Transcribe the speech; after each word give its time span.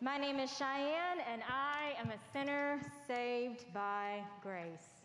My 0.00 0.16
name 0.16 0.38
is 0.38 0.56
Cheyenne, 0.56 1.18
and 1.28 1.42
I 1.48 1.94
am 2.00 2.10
a 2.10 2.18
sinner 2.32 2.80
saved 3.08 3.64
by 3.74 4.22
grace. 4.42 5.02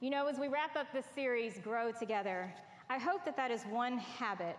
You 0.00 0.08
know, 0.08 0.26
as 0.26 0.38
we 0.38 0.48
wrap 0.48 0.74
up 0.76 0.90
this 0.90 1.04
series, 1.14 1.58
Grow 1.58 1.92
Together, 1.92 2.50
I 2.88 2.96
hope 2.96 3.26
that 3.26 3.36
that 3.36 3.50
is 3.50 3.64
one 3.64 3.98
habit 3.98 4.56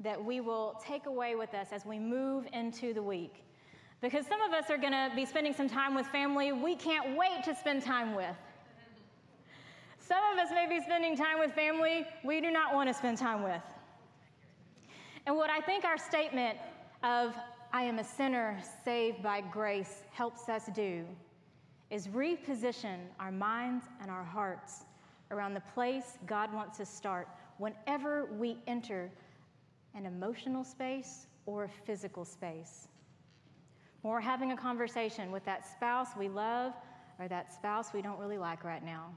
that 0.00 0.24
we 0.24 0.40
will 0.40 0.80
take 0.82 1.04
away 1.04 1.34
with 1.34 1.52
us 1.52 1.68
as 1.72 1.84
we 1.84 1.98
move 1.98 2.46
into 2.54 2.94
the 2.94 3.02
week. 3.02 3.44
Because 4.00 4.26
some 4.26 4.40
of 4.40 4.52
us 4.52 4.70
are 4.70 4.78
going 4.78 4.94
to 4.94 5.10
be 5.14 5.26
spending 5.26 5.52
some 5.52 5.68
time 5.68 5.94
with 5.94 6.06
family 6.06 6.52
we 6.52 6.74
can't 6.74 7.18
wait 7.18 7.44
to 7.44 7.54
spend 7.54 7.82
time 7.82 8.14
with. 8.14 8.36
Some 9.98 10.22
of 10.32 10.38
us 10.38 10.50
may 10.50 10.66
be 10.66 10.82
spending 10.82 11.16
time 11.16 11.38
with 11.38 11.52
family 11.52 12.06
we 12.24 12.40
do 12.40 12.50
not 12.50 12.72
want 12.72 12.88
to 12.88 12.94
spend 12.94 13.18
time 13.18 13.42
with. 13.42 13.62
And 15.30 15.38
what 15.38 15.48
I 15.48 15.60
think 15.60 15.84
our 15.84 15.96
statement 15.96 16.58
of, 17.04 17.36
I 17.72 17.84
am 17.84 18.00
a 18.00 18.04
sinner 18.04 18.60
saved 18.84 19.22
by 19.22 19.42
grace, 19.42 20.02
helps 20.10 20.48
us 20.48 20.68
do 20.74 21.06
is 21.88 22.08
reposition 22.08 22.96
our 23.20 23.30
minds 23.30 23.84
and 24.02 24.10
our 24.10 24.24
hearts 24.24 24.86
around 25.30 25.54
the 25.54 25.60
place 25.72 26.18
God 26.26 26.52
wants 26.52 26.78
to 26.78 26.84
start 26.84 27.28
whenever 27.58 28.24
we 28.40 28.58
enter 28.66 29.08
an 29.94 30.04
emotional 30.04 30.64
space 30.64 31.28
or 31.46 31.62
a 31.62 31.68
physical 31.86 32.24
space. 32.24 32.88
When 34.02 34.12
we're 34.12 34.18
having 34.18 34.50
a 34.50 34.56
conversation 34.56 35.30
with 35.30 35.44
that 35.44 35.64
spouse 35.64 36.08
we 36.18 36.28
love 36.28 36.72
or 37.20 37.28
that 37.28 37.52
spouse 37.52 37.92
we 37.92 38.02
don't 38.02 38.18
really 38.18 38.38
like 38.38 38.64
right 38.64 38.84
now. 38.84 39.12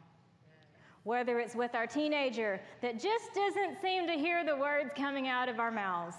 Whether 1.04 1.40
it's 1.40 1.56
with 1.56 1.76
our 1.76 1.86
teenager 1.86 2.62
that 2.82 3.00
just 3.00 3.34
doesn't 3.34 3.82
seem 3.82 4.08
to 4.08 4.14
hear 4.14 4.46
the 4.46 4.56
words 4.56 4.92
coming 4.96 5.28
out 5.28 5.50
of 5.50 5.60
our 5.60 5.72
mouths. 5.72 6.16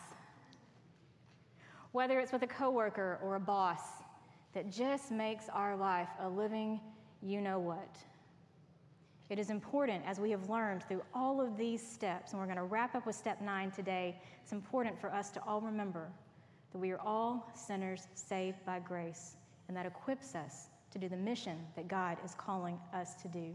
Whether 1.93 2.21
it's 2.21 2.33
with 2.33 2.43
a 2.43 2.47
coworker 2.47 3.19
or 3.23 3.37
a 3.37 3.41
boss 3.41 3.81
that 4.53 4.71
just 4.71 5.11
makes 5.11 5.49
our 5.49 5.77
life 5.77 6.09
a 6.21 6.29
living 6.29 6.81
you 7.23 7.41
know 7.41 7.59
what. 7.59 7.97
It 9.31 9.39
is 9.39 9.49
important, 9.49 10.05
as 10.07 10.21
we 10.21 10.31
have 10.31 10.51
learned 10.51 10.85
through 10.85 11.03
all 11.15 11.41
of 11.41 11.57
these 11.57 11.85
steps, 11.85 12.33
and 12.33 12.41
we're 12.41 12.47
going 12.47 12.59
to 12.59 12.65
wrap 12.65 12.95
up 12.95 13.07
with 13.07 13.17
step 13.17 13.41
nine 13.41 13.71
today. 13.71 14.21
It's 14.43 14.53
important 14.53 15.01
for 15.01 15.11
us 15.13 15.31
to 15.31 15.43
all 15.47 15.63
remember 15.63 16.09
that 16.73 16.79
we 16.79 16.91
are 16.91 17.01
all 17.01 17.51
sinners 17.55 18.07
saved 18.15 18.65
by 18.67 18.81
grace, 18.81 19.37
and 19.69 19.77
that 19.77 19.87
equips 19.87 20.35
us 20.35 20.67
to 20.91 20.99
do 20.99 21.09
the 21.09 21.17
mission 21.17 21.57
that 21.75 21.89
God 21.89 22.19
is 22.23 22.35
calling 22.35 22.79
us 22.93 23.15
to 23.23 23.29
do. 23.29 23.55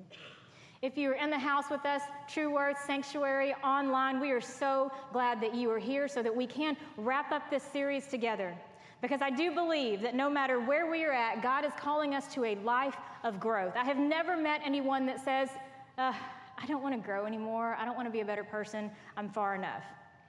If 0.82 0.98
you're 0.98 1.16
in 1.16 1.30
the 1.30 1.38
house 1.38 1.66
with 1.70 1.86
us, 1.86 2.04
True 2.30 2.54
Words 2.54 2.80
Sanctuary 2.88 3.54
online, 3.66 4.22
we 4.22 4.32
are 4.32 4.40
so 4.40 4.90
glad 5.12 5.42
that 5.42 5.54
you 5.54 5.70
are 5.72 5.78
here 5.78 6.08
so 6.08 6.24
that 6.24 6.34
we 6.34 6.48
can 6.48 6.78
wrap 6.96 7.34
up 7.34 7.50
this 7.50 7.64
series 7.64 8.08
together. 8.08 8.56
Because 9.02 9.22
I 9.22 9.30
do 9.30 9.54
believe 9.54 10.02
that 10.02 10.16
no 10.16 10.30
matter 10.30 10.62
where 10.62 10.90
we 10.90 11.04
are 11.04 11.12
at, 11.12 11.44
God 11.44 11.66
is 11.66 11.74
calling 11.78 12.16
us 12.16 12.34
to 12.34 12.46
a 12.46 12.56
life 12.56 12.96
of 13.26 13.42
growth. 13.42 13.74
I 13.76 13.84
have 13.84 13.98
never 13.98 14.38
met 14.38 14.62
anyone 14.64 15.06
that 15.08 15.22
says, 15.22 15.50
I 15.98 16.66
don't 16.66 16.82
want 16.82 16.96
to 16.96 17.02
grow 17.06 17.26
anymore. 17.26 17.76
I 17.78 17.84
don't 17.84 17.96
want 17.96 18.08
to 18.08 18.12
be 18.12 18.22
a 18.22 18.26
better 18.26 18.46
person. 18.46 18.90
I'm 19.18 19.30
far 19.30 19.56
enough. 19.56 19.84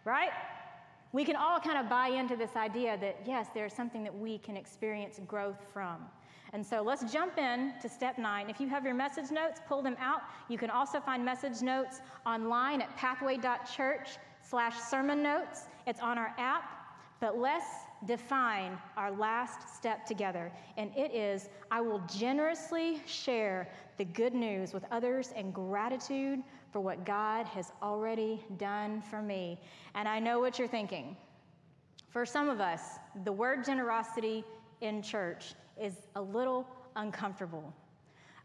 Right? 0.04 0.30
We 1.12 1.24
can 1.24 1.36
all 1.36 1.60
kind 1.60 1.78
of 1.78 1.88
buy 1.88 2.08
into 2.08 2.34
this 2.34 2.56
idea 2.56 2.98
that, 2.98 3.20
yes, 3.24 3.46
there's 3.54 3.72
something 3.72 4.02
that 4.02 4.16
we 4.16 4.38
can 4.38 4.56
experience 4.56 5.20
growth 5.28 5.58
from. 5.72 5.98
And 6.52 6.66
so 6.66 6.82
let's 6.82 7.10
jump 7.12 7.38
in 7.38 7.74
to 7.80 7.88
step 7.88 8.18
nine. 8.18 8.50
If 8.50 8.60
you 8.60 8.68
have 8.68 8.84
your 8.84 8.94
message 8.94 9.30
notes, 9.30 9.60
pull 9.68 9.82
them 9.82 9.96
out. 10.00 10.22
You 10.48 10.58
can 10.58 10.70
also 10.70 11.00
find 11.00 11.24
message 11.24 11.62
notes 11.62 12.00
online 12.26 12.82
at 12.82 12.96
pathway.church 12.96 14.08
slash 14.42 14.76
sermon 14.76 15.22
notes. 15.22 15.66
It's 15.86 16.00
on 16.00 16.18
our 16.18 16.34
app. 16.38 16.80
But 17.20 17.38
let's 17.38 17.66
define 18.06 18.78
our 18.96 19.12
last 19.12 19.76
step 19.76 20.06
together, 20.06 20.50
and 20.78 20.90
it 20.96 21.14
is 21.14 21.50
I 21.70 21.82
will 21.82 21.98
generously 22.08 23.02
share 23.06 23.68
the 23.98 24.06
good 24.06 24.32
news 24.32 24.72
with 24.72 24.86
others 24.90 25.34
in 25.36 25.50
gratitude 25.50 26.42
for 26.72 26.80
what 26.80 27.04
God 27.04 27.44
has 27.48 27.72
already 27.82 28.42
done 28.56 29.02
for 29.02 29.20
me. 29.20 29.60
And 29.94 30.08
I 30.08 30.18
know 30.18 30.40
what 30.40 30.58
you're 30.58 30.66
thinking. 30.66 31.14
For 32.08 32.24
some 32.24 32.48
of 32.48 32.58
us, 32.58 32.98
the 33.24 33.32
word 33.32 33.66
generosity 33.66 34.44
in 34.80 35.02
church 35.02 35.54
is 35.80 35.94
a 36.16 36.22
little 36.22 36.66
uncomfortable. 36.96 37.72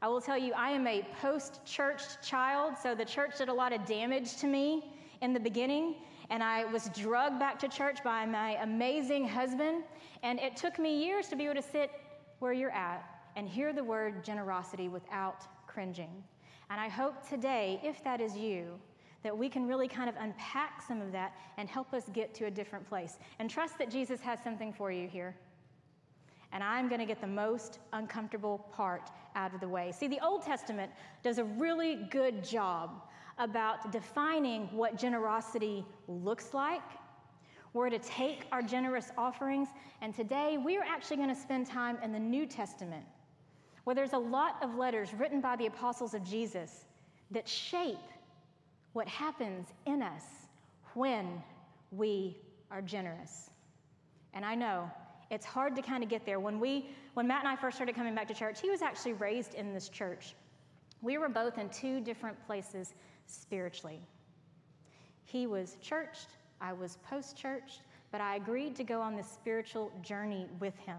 I 0.01 0.07
will 0.07 0.21
tell 0.21 0.37
you, 0.37 0.53
I 0.53 0.69
am 0.71 0.87
a 0.87 1.07
post 1.21 1.65
church 1.65 2.01
child, 2.21 2.75
so 2.81 2.93
the 2.93 3.05
church 3.05 3.37
did 3.37 3.49
a 3.49 3.53
lot 3.53 3.73
of 3.73 3.85
damage 3.85 4.37
to 4.37 4.47
me 4.47 4.93
in 5.21 5.33
the 5.33 5.39
beginning 5.39 5.95
and 6.29 6.43
I 6.43 6.65
was 6.65 6.89
drugged 6.89 7.39
back 7.39 7.59
to 7.59 7.67
church 7.67 8.03
by 8.03 8.25
my 8.25 8.57
amazing 8.61 9.27
husband. 9.27 9.83
And 10.23 10.39
it 10.39 10.55
took 10.55 10.79
me 10.79 11.03
years 11.03 11.27
to 11.27 11.35
be 11.35 11.45
able 11.45 11.55
to 11.55 11.61
sit 11.61 11.91
where 12.39 12.53
you're 12.53 12.71
at 12.71 13.03
and 13.35 13.47
hear 13.47 13.73
the 13.73 13.83
word 13.83 14.23
generosity 14.23 14.87
without 14.87 15.45
cringing. 15.67 16.23
And 16.69 16.79
I 16.79 16.89
hope 16.89 17.27
today, 17.27 17.79
if 17.83 18.03
that 18.03 18.21
is 18.21 18.35
you, 18.35 18.79
that 19.23 19.37
we 19.37 19.49
can 19.49 19.67
really 19.67 19.87
kind 19.87 20.09
of 20.09 20.15
unpack 20.19 20.81
some 20.87 21.01
of 21.01 21.11
that 21.11 21.33
and 21.57 21.67
help 21.67 21.93
us 21.93 22.03
get 22.13 22.33
to 22.35 22.45
a 22.45 22.51
different 22.51 22.87
place. 22.87 23.17
And 23.39 23.49
trust 23.49 23.77
that 23.79 23.89
Jesus 23.89 24.21
has 24.21 24.39
something 24.43 24.71
for 24.73 24.91
you 24.91 25.07
here. 25.07 25.35
And 26.55 26.63
I'm 26.63 26.87
going 26.87 27.01
to 27.01 27.05
get 27.05 27.19
the 27.19 27.27
most 27.27 27.79
uncomfortable 27.91 28.65
part 28.71 29.11
out 29.35 29.53
of 29.53 29.59
the 29.59 29.67
way. 29.67 29.91
See, 29.91 30.07
the 30.07 30.21
Old 30.25 30.41
Testament 30.41 30.89
does 31.21 31.37
a 31.37 31.43
really 31.43 32.07
good 32.09 32.45
job 32.45 33.01
about 33.37 33.91
defining 33.91 34.69
what 34.71 34.95
generosity 34.95 35.85
looks 36.07 36.53
like. 36.53 36.81
We're 37.73 37.89
to 37.89 37.99
take 37.99 38.45
our 38.53 38.61
generous 38.61 39.11
offerings, 39.17 39.67
and 40.01 40.15
today 40.15 40.57
we 40.57 40.77
are 40.77 40.85
actually 40.85 41.17
going 41.17 41.27
to 41.27 41.35
spend 41.35 41.67
time 41.67 41.97
in 42.01 42.13
the 42.13 42.19
New 42.19 42.45
Testament, 42.45 43.03
where 43.83 43.93
there's 43.93 44.13
a 44.13 44.17
lot 44.17 44.55
of 44.63 44.75
letters 44.75 45.13
written 45.13 45.41
by 45.41 45.57
the 45.57 45.65
apostles 45.65 46.13
of 46.13 46.23
Jesus 46.23 46.85
that 47.31 47.49
shape 47.49 47.97
what 48.93 49.09
happens 49.09 49.67
in 49.85 50.01
us 50.01 50.23
when 50.93 51.43
we 51.91 52.37
are 52.71 52.81
generous. 52.81 53.49
And 54.33 54.45
I 54.45 54.55
know 54.55 54.89
it's 55.29 55.45
hard 55.45 55.75
to 55.75 55.81
kind 55.81 56.03
of 56.03 56.09
get 56.09 56.25
there. 56.25 56.39
When 56.39 56.59
we 56.59 56.89
when 57.13 57.27
Matt 57.27 57.39
and 57.39 57.47
I 57.47 57.55
first 57.55 57.77
started 57.77 57.95
coming 57.95 58.13
back 58.13 58.27
to 58.27 58.33
church, 58.33 58.61
he 58.61 58.69
was 58.69 58.81
actually 58.81 59.13
raised 59.13 59.53
in 59.53 59.73
this 59.73 59.89
church. 59.89 60.35
We 61.01 61.17
were 61.17 61.29
both 61.29 61.57
in 61.57 61.69
two 61.69 62.01
different 62.01 62.37
places 62.45 62.93
spiritually. 63.25 63.99
He 65.23 65.47
was 65.47 65.77
churched, 65.81 66.27
I 66.61 66.73
was 66.73 66.97
post 67.09 67.37
churched, 67.37 67.81
but 68.11 68.21
I 68.21 68.35
agreed 68.35 68.75
to 68.77 68.83
go 68.83 69.01
on 69.01 69.15
this 69.15 69.29
spiritual 69.29 69.91
journey 70.01 70.47
with 70.59 70.77
him. 70.79 70.97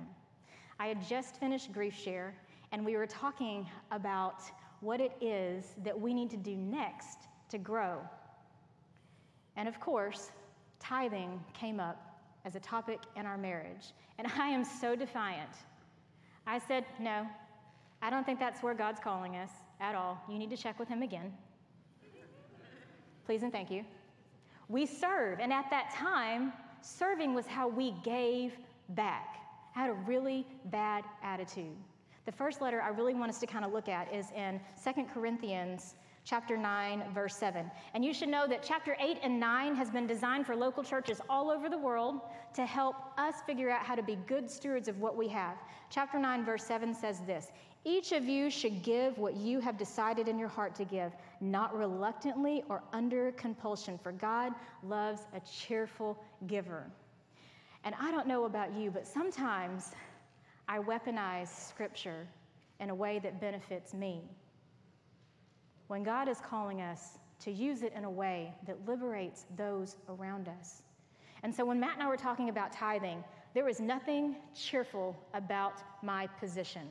I 0.78 0.88
had 0.88 1.06
just 1.06 1.40
finished 1.40 1.72
Grief 1.72 1.94
Share, 1.94 2.34
and 2.72 2.84
we 2.84 2.96
were 2.96 3.06
talking 3.06 3.66
about 3.90 4.42
what 4.80 5.00
it 5.00 5.12
is 5.20 5.74
that 5.84 5.98
we 5.98 6.12
need 6.12 6.30
to 6.30 6.36
do 6.36 6.56
next 6.56 7.18
to 7.48 7.58
grow. 7.58 8.00
And 9.56 9.68
of 9.68 9.80
course, 9.80 10.30
tithing 10.78 11.42
came 11.54 11.80
up 11.80 12.05
as 12.46 12.54
a 12.54 12.60
topic 12.60 13.00
in 13.16 13.26
our 13.26 13.36
marriage. 13.36 13.92
And 14.18 14.26
I 14.38 14.48
am 14.48 14.64
so 14.64 14.96
defiant. 14.96 15.50
I 16.46 16.58
said, 16.60 16.84
No, 16.98 17.26
I 18.00 18.08
don't 18.08 18.24
think 18.24 18.38
that's 18.38 18.62
where 18.62 18.72
God's 18.72 19.00
calling 19.00 19.36
us 19.36 19.50
at 19.80 19.94
all. 19.94 20.22
You 20.30 20.38
need 20.38 20.50
to 20.50 20.56
check 20.56 20.78
with 20.78 20.88
Him 20.88 21.02
again. 21.02 21.32
Please 23.26 23.42
and 23.42 23.50
thank 23.50 23.70
you. 23.70 23.84
We 24.68 24.86
serve, 24.86 25.40
and 25.40 25.52
at 25.52 25.68
that 25.70 25.92
time, 25.92 26.52
serving 26.80 27.34
was 27.34 27.46
how 27.46 27.68
we 27.68 27.92
gave 28.04 28.52
back. 28.90 29.38
I 29.74 29.80
had 29.80 29.90
a 29.90 29.94
really 29.94 30.46
bad 30.66 31.04
attitude. 31.24 31.76
The 32.24 32.32
first 32.32 32.60
letter 32.60 32.80
I 32.80 32.88
really 32.88 33.14
want 33.14 33.30
us 33.30 33.38
to 33.40 33.46
kind 33.46 33.64
of 33.64 33.72
look 33.72 33.88
at 33.88 34.12
is 34.12 34.26
in 34.36 34.60
Second 34.76 35.06
Corinthians 35.12 35.96
chapter 36.26 36.56
9, 36.56 37.04
verse 37.14 37.36
7. 37.36 37.70
And 37.94 38.04
you 38.04 38.12
should 38.12 38.28
know 38.28 38.46
that 38.48 38.62
chapter 38.62 38.96
8 39.00 39.20
and 39.22 39.38
9 39.38 39.76
has 39.76 39.90
been 39.90 40.08
designed 40.08 40.44
for 40.44 40.56
local 40.56 40.82
churches 40.82 41.20
all 41.30 41.50
over 41.50 41.68
the 41.68 41.78
world 41.78 42.20
to 42.54 42.66
help 42.66 42.96
us 43.16 43.36
figure 43.46 43.70
out 43.70 43.86
how 43.86 43.94
to 43.94 44.02
be 44.02 44.16
good 44.26 44.50
stewards 44.50 44.88
of 44.88 44.98
what 44.98 45.16
we 45.16 45.28
have. 45.28 45.56
Chapter 45.88 46.18
9, 46.18 46.44
verse 46.44 46.64
7 46.64 46.92
says 46.92 47.20
this 47.26 47.52
each 47.84 48.10
of 48.10 48.24
you 48.24 48.50
should 48.50 48.82
give 48.82 49.16
what 49.16 49.36
you 49.36 49.60
have 49.60 49.78
decided 49.78 50.26
in 50.26 50.40
your 50.40 50.48
heart 50.48 50.74
to 50.74 50.84
give, 50.84 51.12
not 51.40 51.72
reluctantly 51.72 52.64
or 52.68 52.82
under 52.92 53.30
compulsion, 53.32 53.96
for 53.96 54.10
God 54.10 54.52
loves 54.82 55.20
a 55.32 55.40
cheerful 55.48 56.20
giver. 56.48 56.90
And 57.84 57.94
I 58.00 58.10
don't 58.10 58.26
know 58.26 58.44
about 58.44 58.74
you, 58.74 58.90
but 58.90 59.06
sometimes 59.06 59.92
I 60.66 60.80
weaponize 60.80 61.46
scripture 61.46 62.26
in 62.80 62.90
a 62.90 62.94
way 62.94 63.20
that 63.20 63.40
benefits 63.40 63.94
me. 63.94 64.24
When 65.88 66.02
God 66.02 66.28
is 66.28 66.38
calling 66.40 66.80
us 66.80 67.18
to 67.40 67.50
use 67.50 67.82
it 67.82 67.92
in 67.94 68.04
a 68.04 68.10
way 68.10 68.52
that 68.66 68.76
liberates 68.86 69.44
those 69.56 69.96
around 70.08 70.48
us. 70.48 70.82
And 71.42 71.54
so 71.54 71.64
when 71.64 71.78
Matt 71.78 71.94
and 71.94 72.02
I 72.02 72.08
were 72.08 72.16
talking 72.16 72.48
about 72.48 72.72
tithing, 72.72 73.22
there 73.54 73.64
was 73.64 73.80
nothing 73.80 74.36
cheerful 74.54 75.16
about 75.34 75.82
my 76.02 76.26
position. 76.26 76.88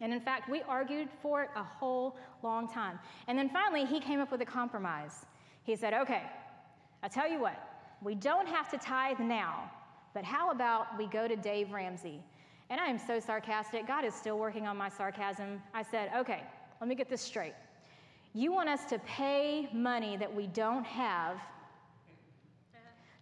And 0.00 0.12
in 0.12 0.20
fact, 0.20 0.48
we 0.48 0.62
argued 0.62 1.08
for 1.22 1.42
it 1.42 1.50
a 1.54 1.62
whole 1.62 2.16
long 2.42 2.68
time. 2.68 2.98
And 3.28 3.38
then 3.38 3.50
finally, 3.50 3.84
he 3.84 4.00
came 4.00 4.20
up 4.20 4.32
with 4.32 4.40
a 4.40 4.46
compromise. 4.46 5.26
He 5.62 5.76
said, 5.76 5.92
Okay, 5.92 6.22
I'll 7.02 7.10
tell 7.10 7.28
you 7.28 7.40
what, 7.40 7.62
We 8.02 8.14
don't 8.14 8.48
have 8.48 8.70
to 8.70 8.78
tithe 8.78 9.20
now, 9.20 9.70
but 10.14 10.24
how 10.24 10.50
about 10.50 10.98
we 10.98 11.06
go 11.06 11.28
to 11.28 11.36
Dave 11.36 11.70
Ramsey? 11.70 12.22
And 12.70 12.80
I 12.80 12.86
am 12.86 12.98
so 12.98 13.18
sarcastic. 13.18 13.86
God 13.86 14.04
is 14.04 14.14
still 14.14 14.38
working 14.38 14.68
on 14.68 14.76
my 14.76 14.88
sarcasm. 14.88 15.60
I 15.74 15.82
said, 15.82 16.10
okay, 16.16 16.44
let 16.80 16.88
me 16.88 16.94
get 16.94 17.10
this 17.10 17.20
straight. 17.20 17.54
You 18.32 18.52
want 18.52 18.68
us 18.68 18.84
to 18.86 18.98
pay 19.00 19.68
money 19.72 20.16
that 20.16 20.32
we 20.32 20.46
don't 20.46 20.84
have 20.84 21.36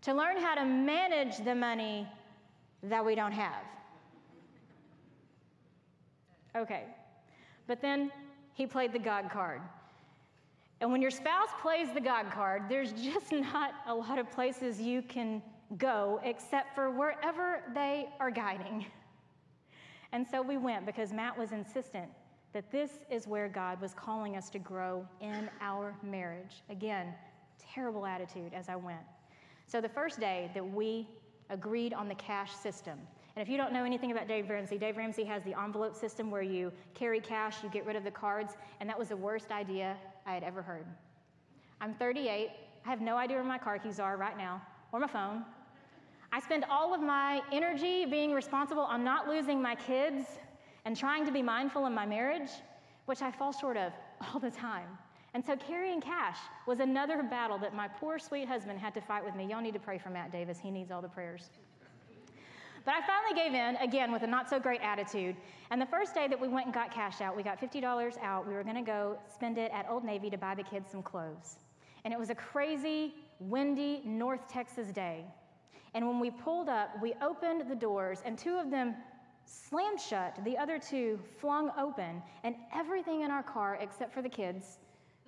to 0.03 0.15
learn 0.15 0.37
how 0.37 0.55
to 0.55 0.65
manage 0.65 1.39
the 1.39 1.55
money 1.55 2.07
that 2.83 3.05
we 3.05 3.15
don't 3.15 3.33
have. 3.33 3.65
Okay. 6.57 6.85
But 7.67 7.81
then 7.81 8.11
he 8.55 8.67
played 8.67 8.93
the 8.93 8.99
God 8.99 9.31
card. 9.31 9.61
And 10.81 10.93
when 10.93 11.03
your 11.03 11.11
spouse 11.11 11.49
plays 11.61 11.89
the 11.93 12.01
God 12.01 12.31
card, 12.31 12.65
there's 12.69 12.93
just 12.93 13.33
not 13.33 13.75
a 13.87 13.95
lot 13.95 14.19
of 14.19 14.31
places 14.31 14.81
you 14.81 15.03
can 15.03 15.43
go 15.77 16.21
except 16.23 16.75
for 16.75 16.91
wherever 16.91 17.63
they 17.75 18.09
are 18.21 18.31
guiding. 18.31 18.87
And 20.13 20.27
so 20.27 20.41
we 20.41 20.57
went 20.57 20.87
because 20.87 21.13
Matt 21.13 21.37
was 21.37 21.53
insistent 21.53 22.09
that 22.53 22.71
this 22.71 22.99
is 23.11 23.27
where 23.27 23.49
God 23.49 23.81
was 23.81 23.95
calling 23.95 24.37
us 24.37 24.49
to 24.51 24.59
grow 24.59 25.07
in 25.21 25.51
our 25.61 25.95
marriage. 26.03 26.63
Again, 26.71 27.15
terrible 27.75 28.07
attitude 28.07 28.53
as 28.55 28.69
I 28.69 28.77
went. 28.77 29.01
So 29.67 29.81
the 29.81 29.89
first 29.89 30.19
day 30.19 30.51
that 30.55 30.67
we 30.67 31.09
agreed 31.51 31.93
on 31.93 32.09
the 32.09 32.15
cash 32.15 32.53
system, 32.53 32.99
and 33.37 33.43
if 33.43 33.49
you 33.49 33.57
don't 33.57 33.73
know 33.73 33.85
anything 33.85 34.11
about 34.11 34.27
Dave 34.27 34.49
Ramsey, 34.49 34.79
Dave 34.79 34.97
Ramsey 34.97 35.25
has 35.25 35.43
the 35.45 35.59
envelope 35.61 35.95
system 35.95 36.31
where 36.31 36.43
you 36.43 36.73
carry 36.95 37.21
cash, 37.21 37.63
you 37.63 37.69
get 37.69 37.87
rid 37.87 37.97
of 37.97 38.03
the 38.03 38.11
cards, 38.11 38.55
and 38.81 38.89
that 38.89 38.99
was 38.99 39.11
the 39.11 39.17
worst 39.17 39.51
idea 39.53 39.97
I 40.27 40.33
had 40.35 40.43
ever 40.43 40.63
heard. 40.63 40.87
I'm 41.81 41.95
38. 41.95 42.51
I 42.85 42.89
have 42.89 43.01
no 43.01 43.17
idea 43.17 43.37
where 43.37 43.45
my 43.45 43.59
car 43.59 43.79
keys 43.79 44.01
are 44.01 44.17
right 44.17 44.37
now, 44.37 44.63
or 44.91 45.01
my 45.01 45.07
phone. 45.07 45.45
I 46.33 46.41
spend 46.41 46.65
all 46.71 46.93
of 46.95 47.01
my 47.01 47.41
energy 47.53 48.07
being 48.07 48.33
responsible 48.33 48.83
on 48.83 49.05
not 49.05 49.29
losing 49.29 49.63
my 49.63 49.75
kids 49.75 50.25
and 50.89 50.97
trying 50.97 51.27
to 51.27 51.31
be 51.31 51.43
mindful 51.43 51.85
in 51.85 51.93
my 51.93 52.07
marriage, 52.07 52.49
which 53.05 53.21
I 53.21 53.31
fall 53.31 53.53
short 53.53 53.77
of 53.77 53.93
all 54.23 54.41
the 54.41 54.51
time. 54.51 54.89
And 55.35 55.45
so 55.45 55.55
carrying 55.55 56.01
cash 56.01 56.39
was 56.67 56.81
another 56.81 57.23
battle 57.23 57.59
that 57.59 57.75
my 57.75 57.87
poor 57.87 58.19
sweet 58.19 58.49
husband 58.49 58.79
had 58.79 58.95
to 58.95 59.03
fight 59.03 59.23
with 59.23 59.35
me. 59.35 59.45
Y'all 59.45 59.61
need 59.61 59.75
to 59.75 59.79
pray 59.79 59.99
for 59.99 60.09
Matt 60.09 60.33
Davis. 60.33 60.59
He 60.59 60.71
needs 60.71 60.91
all 60.91 61.03
the 61.03 61.09
prayers. 61.09 61.51
But 62.87 62.95
I 62.95 63.07
finally 63.07 63.35
gave 63.35 63.53
in, 63.53 63.77
again, 63.87 64.11
with 64.11 64.23
a 64.23 64.27
not 64.27 64.49
so 64.49 64.59
great 64.59 64.81
attitude. 64.81 65.37
And 65.71 65.79
the 65.79 65.85
first 65.85 66.15
day 66.15 66.27
that 66.27 66.41
we 66.41 66.49
went 66.49 66.65
and 66.65 66.75
got 66.75 66.91
cash 66.91 67.21
out, 67.21 67.37
we 67.37 67.43
got 67.43 67.61
$50 67.61 68.17
out. 68.23 68.49
We 68.49 68.55
were 68.55 68.65
going 68.65 68.77
to 68.77 68.81
go 68.81 69.19
spend 69.31 69.59
it 69.59 69.71
at 69.75 69.85
Old 69.91 70.05
Navy 70.05 70.31
to 70.31 70.39
buy 70.39 70.55
the 70.55 70.63
kids 70.63 70.91
some 70.91 71.03
clothes. 71.03 71.57
And 72.07 72.15
it 72.15 72.19
was 72.19 72.31
a 72.31 72.35
crazy, 72.35 73.15
windy 73.41 74.01
North 74.07 74.49
Texas 74.49 74.91
day. 74.91 75.27
And 75.93 76.09
when 76.09 76.19
we 76.19 76.31
pulled 76.31 76.71
up, 76.71 76.93
we 77.03 77.13
opened 77.21 77.69
the 77.69 77.77
doors, 77.77 78.23
and 78.25 78.39
two 78.39 78.57
of 78.57 78.71
them 78.71 78.95
slammed 79.49 80.01
shut, 80.01 80.39
the 80.45 80.57
other 80.57 80.79
two 80.79 81.19
flung 81.41 81.71
open, 81.79 82.23
and 82.45 82.55
everything 82.75 83.23
in 83.23 83.31
our 83.31 83.43
car, 83.43 83.79
except 83.81 84.13
for 84.13 84.23
the 84.23 84.29
kids 84.29 84.79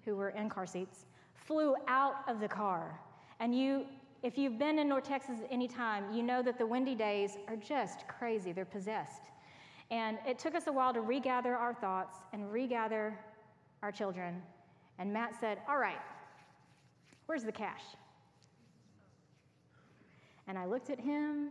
who 0.04 0.16
were 0.16 0.30
in 0.30 0.48
car 0.48 0.66
seats, 0.66 1.06
flew 1.34 1.74
out 1.88 2.16
of 2.28 2.40
the 2.40 2.48
car. 2.48 3.00
And 3.40 3.54
you 3.54 3.86
if 4.22 4.36
you've 4.36 4.58
been 4.58 4.78
in 4.78 4.86
North 4.86 5.04
Texas 5.04 5.38
at 5.42 5.50
any 5.50 5.66
time, 5.66 6.04
you 6.12 6.22
know 6.22 6.42
that 6.42 6.58
the 6.58 6.66
windy 6.66 6.94
days 6.94 7.38
are 7.48 7.56
just 7.56 8.06
crazy. 8.06 8.52
They're 8.52 8.66
possessed. 8.66 9.22
And 9.90 10.18
it 10.26 10.38
took 10.38 10.54
us 10.54 10.66
a 10.66 10.72
while 10.72 10.92
to 10.92 11.00
regather 11.00 11.56
our 11.56 11.72
thoughts 11.72 12.16
and 12.34 12.52
regather 12.52 13.18
our 13.82 13.90
children. 13.90 14.42
And 14.98 15.10
Matt 15.10 15.34
said, 15.40 15.58
All 15.66 15.78
right, 15.78 16.00
where's 17.26 17.44
the 17.44 17.52
cash? 17.52 17.82
And 20.46 20.58
I 20.58 20.66
looked 20.66 20.90
at 20.90 21.00
him, 21.00 21.50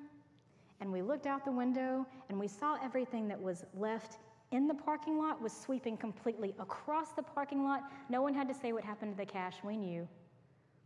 and 0.82 0.92
we 0.92 1.02
looked 1.02 1.26
out 1.26 1.44
the 1.46 1.52
window, 1.52 2.06
and 2.30 2.40
we 2.40 2.48
saw 2.48 2.78
everything 2.84 3.28
that 3.28 3.42
was 3.42 3.66
left 3.76 4.18
in 4.52 4.68
the 4.68 4.74
parking 4.74 5.18
lot 5.18 5.42
was 5.42 5.54
sweeping 5.54 5.96
completely 5.96 6.56
across 6.60 7.12
the 7.12 7.22
parking 7.22 7.64
lot. 7.64 7.84
No 8.10 8.22
one 8.22 8.34
had 8.34 8.48
to 8.48 8.54
say 8.54 8.74
what 8.74 8.84
happened 8.84 9.14
to 9.14 9.18
the 9.18 9.32
cash. 9.32 9.58
We 9.64 9.78
knew. 9.78 10.08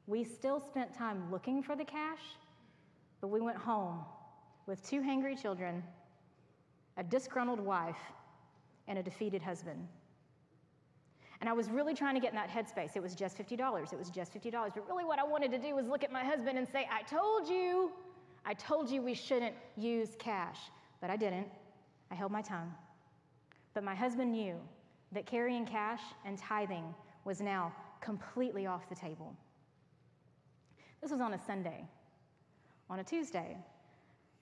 We 0.05 0.23
still 0.23 0.59
spent 0.59 0.93
time 0.93 1.31
looking 1.31 1.63
for 1.63 1.75
the 1.75 1.85
cash, 1.85 2.19
but 3.21 3.29
we 3.29 3.39
went 3.39 3.57
home 3.57 4.03
with 4.65 4.85
two 4.87 5.01
hangry 5.01 5.41
children, 5.41 5.81
a 6.97 7.03
disgruntled 7.03 7.59
wife, 7.59 7.95
and 8.87 8.99
a 8.99 9.03
defeated 9.03 9.41
husband. 9.41 9.87
And 11.39 11.49
I 11.49 11.53
was 11.53 11.69
really 11.69 11.93
trying 11.93 12.15
to 12.15 12.21
get 12.21 12.31
in 12.31 12.35
that 12.35 12.49
headspace. 12.49 12.95
It 12.95 13.01
was 13.01 13.15
just 13.15 13.37
$50. 13.37 13.93
It 13.93 13.99
was 13.99 14.09
just 14.09 14.33
$50. 14.33 14.51
But 14.51 14.87
really, 14.87 15.05
what 15.05 15.19
I 15.19 15.23
wanted 15.23 15.51
to 15.51 15.57
do 15.57 15.75
was 15.75 15.87
look 15.87 16.03
at 16.03 16.11
my 16.11 16.23
husband 16.23 16.57
and 16.57 16.67
say, 16.67 16.87
I 16.91 17.01
told 17.03 17.47
you, 17.49 17.91
I 18.45 18.53
told 18.53 18.89
you 18.89 19.01
we 19.01 19.13
shouldn't 19.13 19.55
use 19.77 20.09
cash. 20.19 20.57
But 21.03 21.09
I 21.09 21.17
didn't. 21.17 21.47
I 22.11 22.15
held 22.15 22.31
my 22.31 22.41
tongue. 22.41 22.73
But 23.73 23.83
my 23.83 23.93
husband 23.93 24.31
knew 24.31 24.55
that 25.11 25.25
carrying 25.25 25.65
cash 25.65 25.99
and 26.25 26.37
tithing 26.37 26.85
was 27.25 27.41
now 27.41 27.73
completely 27.99 28.67
off 28.67 28.87
the 28.87 28.95
table. 28.95 29.35
This 31.01 31.11
was 31.11 31.19
on 31.19 31.33
a 31.33 31.39
Sunday. 31.45 31.83
On 32.89 32.99
a 32.99 33.03
Tuesday, 33.03 33.57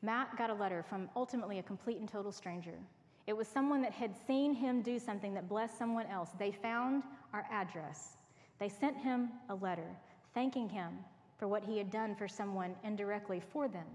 Matt 0.04 0.38
got 0.38 0.52
a 0.52 0.54
letter 0.54 0.84
from 0.88 1.10
ultimately 1.16 1.58
a 1.58 1.64
complete 1.64 1.98
and 1.98 2.08
total 2.08 2.32
stranger. 2.32 2.78
It 3.26 3.36
was 3.36 3.48
someone 3.48 3.82
that 3.82 3.94
had 3.94 4.14
seen 4.28 4.54
him 4.54 4.84
do 4.84 5.00
something 5.00 5.34
that 5.34 5.50
blessed 5.50 5.78
someone 5.78 6.06
else. 6.06 6.30
They 6.38 6.52
found 6.52 7.02
our 7.34 7.46
address. 7.52 8.18
They 8.60 8.70
sent 8.70 8.98
him 8.98 9.30
a 9.50 9.56
letter 9.56 9.88
thanking 10.36 10.70
him 10.70 11.00
for 11.42 11.48
what 11.48 11.64
he 11.64 11.76
had 11.80 11.90
done 11.90 12.14
for 12.14 12.28
someone 12.28 12.76
indirectly 12.84 13.42
for 13.52 13.68
them. 13.68 13.88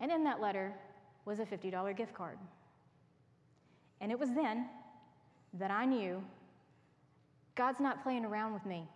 And 0.00 0.10
in 0.10 0.24
that 0.24 0.40
letter 0.40 0.72
was 1.26 1.40
a 1.40 1.44
$50 1.44 1.94
gift 1.94 2.14
card. 2.14 2.38
And 4.00 4.10
it 4.10 4.18
was 4.18 4.30
then 4.30 4.66
that 5.52 5.70
I 5.70 5.84
knew 5.84 6.24
God's 7.54 7.80
not 7.80 8.02
playing 8.02 8.24
around 8.24 8.54
with 8.54 8.64
me. 8.64 8.88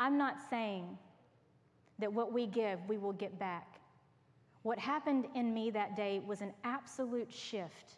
I'm 0.00 0.18
not 0.18 0.38
saying 0.50 0.98
that 2.00 2.12
what 2.12 2.32
we 2.32 2.46
give, 2.46 2.80
we 2.88 2.98
will 2.98 3.12
get 3.12 3.38
back. 3.38 3.78
What 4.64 4.76
happened 4.76 5.26
in 5.36 5.54
me 5.54 5.70
that 5.70 5.94
day 5.94 6.20
was 6.26 6.40
an 6.40 6.52
absolute 6.64 7.32
shift. 7.32 7.92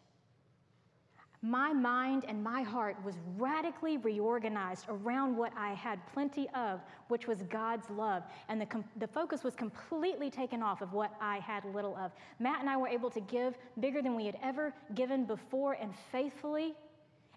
My 1.45 1.75
mind 1.75 2.25
and 2.27 2.43
my 2.43 2.63
heart 2.63 2.97
was 3.05 3.17
radically 3.37 3.99
reorganized 3.99 4.87
around 4.89 5.37
what 5.37 5.53
I 5.59 5.75
had 5.75 6.01
plenty 6.15 6.49
of, 6.55 6.81
which 7.09 7.27
was 7.27 7.43
God's 7.43 7.91
love. 7.91 8.23
And 8.49 8.59
the, 8.59 8.65
com- 8.65 8.85
the 8.97 9.07
focus 9.07 9.45
was 9.45 9.55
completely 9.55 10.31
taken 10.31 10.63
off 10.63 10.81
of 10.81 10.95
what 10.95 11.13
I 11.21 11.41
had 11.41 11.63
little 11.75 11.97
of. 11.97 12.13
Matt 12.39 12.61
and 12.61 12.71
I 12.71 12.79
were 12.79 12.89
able 12.89 13.11
to 13.11 13.21
give 13.21 13.59
bigger 13.79 14.01
than 14.01 14.17
we 14.17 14.25
had 14.25 14.39
ever 14.43 14.73
given 14.95 15.27
before 15.27 15.75
and 15.75 15.93
faithfully. 16.11 16.73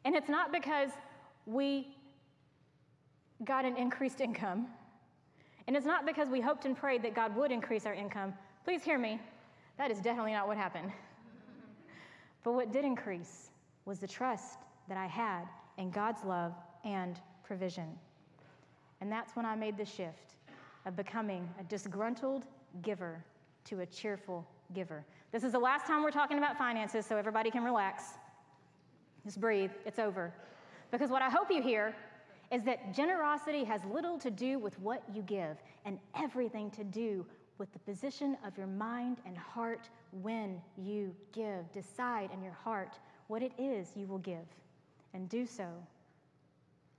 And 0.05 0.15
it's 0.15 0.29
not 0.29 0.53
because 0.53 0.91
we 1.45 1.93
got 3.43 3.65
an 3.65 3.75
increased 3.75 4.21
income. 4.21 4.67
And 5.67 5.75
it's 5.75 5.85
not 5.85 6.05
because 6.05 6.29
we 6.29 6.39
hoped 6.39 6.63
and 6.63 6.77
prayed 6.77 7.03
that 7.03 7.13
God 7.13 7.35
would 7.35 7.51
increase 7.51 7.85
our 7.85 7.93
income. 7.93 8.33
Please 8.63 8.83
hear 8.83 8.97
me. 8.97 9.19
That 9.77 9.91
is 9.91 9.99
definitely 9.99 10.31
not 10.31 10.47
what 10.47 10.55
happened. 10.55 10.93
but 12.45 12.53
what 12.53 12.71
did 12.71 12.85
increase 12.85 13.49
was 13.87 13.99
the 13.99 14.07
trust 14.07 14.59
that 14.89 14.97
I 14.97 15.07
had 15.07 15.45
in 15.77 15.89
God's 15.89 16.23
love 16.25 16.53
and 16.83 17.19
provision. 17.43 17.87
And 18.99 19.09
that's 19.09 19.35
when 19.35 19.45
I 19.45 19.55
made 19.55 19.77
the 19.77 19.85
shift 19.85 20.35
of 20.85 20.95
becoming 20.95 21.49
a 21.59 21.63
disgruntled 21.63 22.43
giver 22.81 23.23
to 23.65 23.79
a 23.79 23.85
cheerful 23.85 24.45
giver. 24.73 25.05
This 25.31 25.43
is 25.43 25.53
the 25.53 25.59
last 25.59 25.87
time 25.87 26.03
we're 26.03 26.11
talking 26.11 26.37
about 26.37 26.57
finances, 26.57 27.05
so 27.05 27.15
everybody 27.15 27.49
can 27.49 27.63
relax. 27.63 28.03
Just 29.25 29.39
breathe, 29.39 29.71
it's 29.85 29.99
over. 29.99 30.33
Because 30.91 31.09
what 31.09 31.21
I 31.21 31.29
hope 31.29 31.49
you 31.49 31.61
hear 31.61 31.95
is 32.51 32.63
that 32.63 32.93
generosity 32.93 33.63
has 33.63 33.81
little 33.91 34.17
to 34.19 34.29
do 34.29 34.59
with 34.59 34.77
what 34.79 35.03
you 35.13 35.21
give 35.21 35.57
and 35.85 35.97
everything 36.15 36.69
to 36.71 36.83
do 36.83 37.25
with 37.57 37.71
the 37.73 37.79
position 37.79 38.37
of 38.45 38.57
your 38.57 38.67
mind 38.67 39.17
and 39.25 39.37
heart 39.37 39.89
when 40.11 40.61
you 40.77 41.13
give. 41.33 41.71
Decide 41.73 42.29
in 42.33 42.43
your 42.43 42.53
heart 42.53 42.99
what 43.27 43.41
it 43.41 43.51
is 43.57 43.91
you 43.95 44.07
will 44.07 44.17
give 44.19 44.45
and 45.13 45.29
do 45.29 45.45
so 45.45 45.67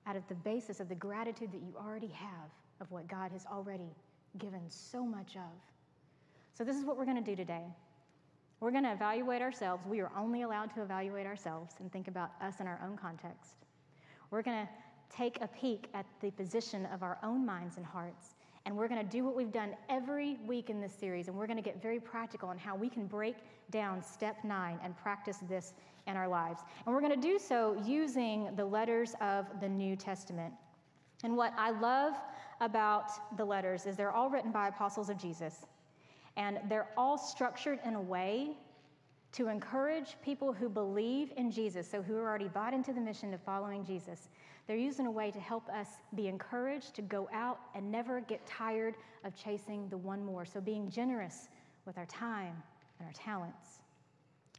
out 0.06 0.16
of 0.16 0.26
the 0.28 0.34
basis 0.36 0.80
of 0.80 0.88
the 0.88 0.94
gratitude 0.94 1.52
that 1.52 1.60
you 1.62 1.74
already 1.78 2.08
have 2.08 2.50
of 2.80 2.90
what 2.90 3.06
God 3.08 3.32
has 3.32 3.44
already 3.46 3.90
given 4.38 4.60
so 4.68 5.04
much 5.04 5.36
of. 5.36 5.58
So, 6.54 6.64
this 6.64 6.76
is 6.76 6.84
what 6.84 6.96
we're 6.96 7.04
going 7.04 7.22
to 7.22 7.30
do 7.30 7.36
today. 7.36 7.64
We're 8.60 8.72
going 8.72 8.84
to 8.84 8.92
evaluate 8.92 9.42
ourselves. 9.42 9.86
We 9.86 10.00
are 10.00 10.10
only 10.16 10.42
allowed 10.42 10.74
to 10.74 10.82
evaluate 10.82 11.26
ourselves 11.26 11.74
and 11.78 11.92
think 11.92 12.08
about 12.08 12.30
us 12.42 12.60
in 12.60 12.66
our 12.66 12.80
own 12.84 12.96
context. 12.96 13.66
We're 14.30 14.42
going 14.42 14.66
to 14.66 15.16
take 15.16 15.40
a 15.40 15.46
peek 15.48 15.88
at 15.94 16.06
the 16.20 16.30
position 16.32 16.86
of 16.86 17.02
our 17.02 17.18
own 17.22 17.46
minds 17.46 17.76
and 17.76 17.86
hearts. 17.86 18.34
And 18.66 18.76
we're 18.76 18.88
going 18.88 19.02
to 19.02 19.10
do 19.10 19.24
what 19.24 19.34
we've 19.34 19.52
done 19.52 19.74
every 19.88 20.36
week 20.46 20.68
in 20.68 20.80
this 20.80 20.92
series, 20.92 21.28
and 21.28 21.36
we're 21.36 21.46
going 21.46 21.56
to 21.56 21.62
get 21.62 21.80
very 21.80 22.00
practical 22.00 22.48
on 22.48 22.58
how 22.58 22.76
we 22.76 22.90
can 22.90 23.06
break 23.06 23.36
down 23.70 24.02
step 24.02 24.36
nine 24.44 24.78
and 24.82 24.96
practice 24.96 25.38
this 25.48 25.72
in 26.08 26.16
our 26.16 26.26
lives. 26.26 26.62
And 26.84 26.94
we're 26.94 27.00
going 27.00 27.20
to 27.20 27.28
do 27.28 27.38
so 27.38 27.80
using 27.84 28.48
the 28.56 28.64
letters 28.64 29.14
of 29.20 29.46
the 29.60 29.68
New 29.68 29.94
Testament. 29.94 30.52
And 31.22 31.36
what 31.36 31.52
I 31.56 31.70
love 31.70 32.14
about 32.60 33.36
the 33.36 33.44
letters 33.44 33.86
is 33.86 33.96
they're 33.96 34.10
all 34.10 34.30
written 34.30 34.50
by 34.50 34.68
apostles 34.68 35.10
of 35.10 35.18
Jesus, 35.18 35.66
and 36.36 36.58
they're 36.68 36.88
all 36.96 37.18
structured 37.18 37.78
in 37.84 37.94
a 37.94 38.00
way 38.00 38.56
to 39.32 39.48
encourage 39.48 40.16
people 40.24 40.52
who 40.52 40.68
believe 40.68 41.32
in 41.36 41.50
Jesus, 41.50 41.88
so 41.88 42.00
who 42.00 42.16
are 42.16 42.26
already 42.26 42.48
bought 42.48 42.72
into 42.72 42.92
the 42.92 43.00
mission 43.00 43.34
of 43.34 43.40
following 43.42 43.84
Jesus. 43.84 44.28
They're 44.66 44.76
used 44.76 45.00
in 45.00 45.06
a 45.06 45.10
way 45.10 45.30
to 45.30 45.40
help 45.40 45.68
us 45.68 45.88
be 46.14 46.28
encouraged 46.28 46.94
to 46.94 47.02
go 47.02 47.28
out 47.32 47.58
and 47.74 47.90
never 47.90 48.20
get 48.20 48.46
tired 48.46 48.94
of 49.24 49.34
chasing 49.36 49.88
the 49.88 49.96
one 49.96 50.24
more. 50.24 50.44
So, 50.44 50.60
being 50.60 50.90
generous 50.90 51.48
with 51.86 51.98
our 51.98 52.06
time 52.06 52.54
and 52.98 53.06
our 53.06 53.12
talents. 53.12 53.80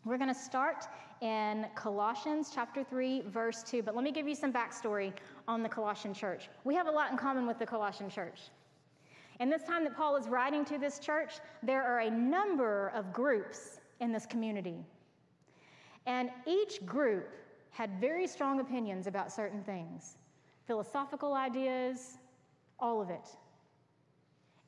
We're 0.05 0.17
going 0.17 0.33
to 0.33 0.39
start 0.39 0.87
in 1.21 1.67
Colossians 1.75 2.51
chapter 2.53 2.85
3, 2.85 3.23
verse 3.27 3.63
2. 3.63 3.83
But 3.83 3.95
let 3.95 4.03
me 4.03 4.13
give 4.13 4.29
you 4.29 4.35
some 4.35 4.53
backstory 4.53 5.11
on 5.45 5.61
the 5.61 5.67
Colossian 5.67 6.13
church. 6.13 6.47
We 6.63 6.73
have 6.75 6.87
a 6.87 6.91
lot 6.91 7.11
in 7.11 7.17
common 7.17 7.45
with 7.45 7.59
the 7.59 7.65
Colossian 7.65 8.09
church. 8.09 8.39
In 9.41 9.49
this 9.49 9.63
time 9.63 9.83
that 9.83 9.97
Paul 9.97 10.15
is 10.15 10.27
writing 10.29 10.63
to 10.65 10.77
this 10.77 10.99
church, 10.99 11.33
there 11.63 11.83
are 11.83 11.99
a 11.99 12.09
number 12.09 12.93
of 12.95 13.11
groups 13.11 13.81
in 13.99 14.13
this 14.13 14.25
community. 14.25 14.77
And 16.05 16.29
each 16.47 16.85
group 16.85 17.27
had 17.71 17.99
very 17.99 18.25
strong 18.25 18.61
opinions 18.61 19.05
about 19.05 19.31
certain 19.31 19.63
things 19.63 20.15
philosophical 20.65 21.33
ideas, 21.33 22.19
all 22.79 23.01
of 23.01 23.09
it. 23.09 23.27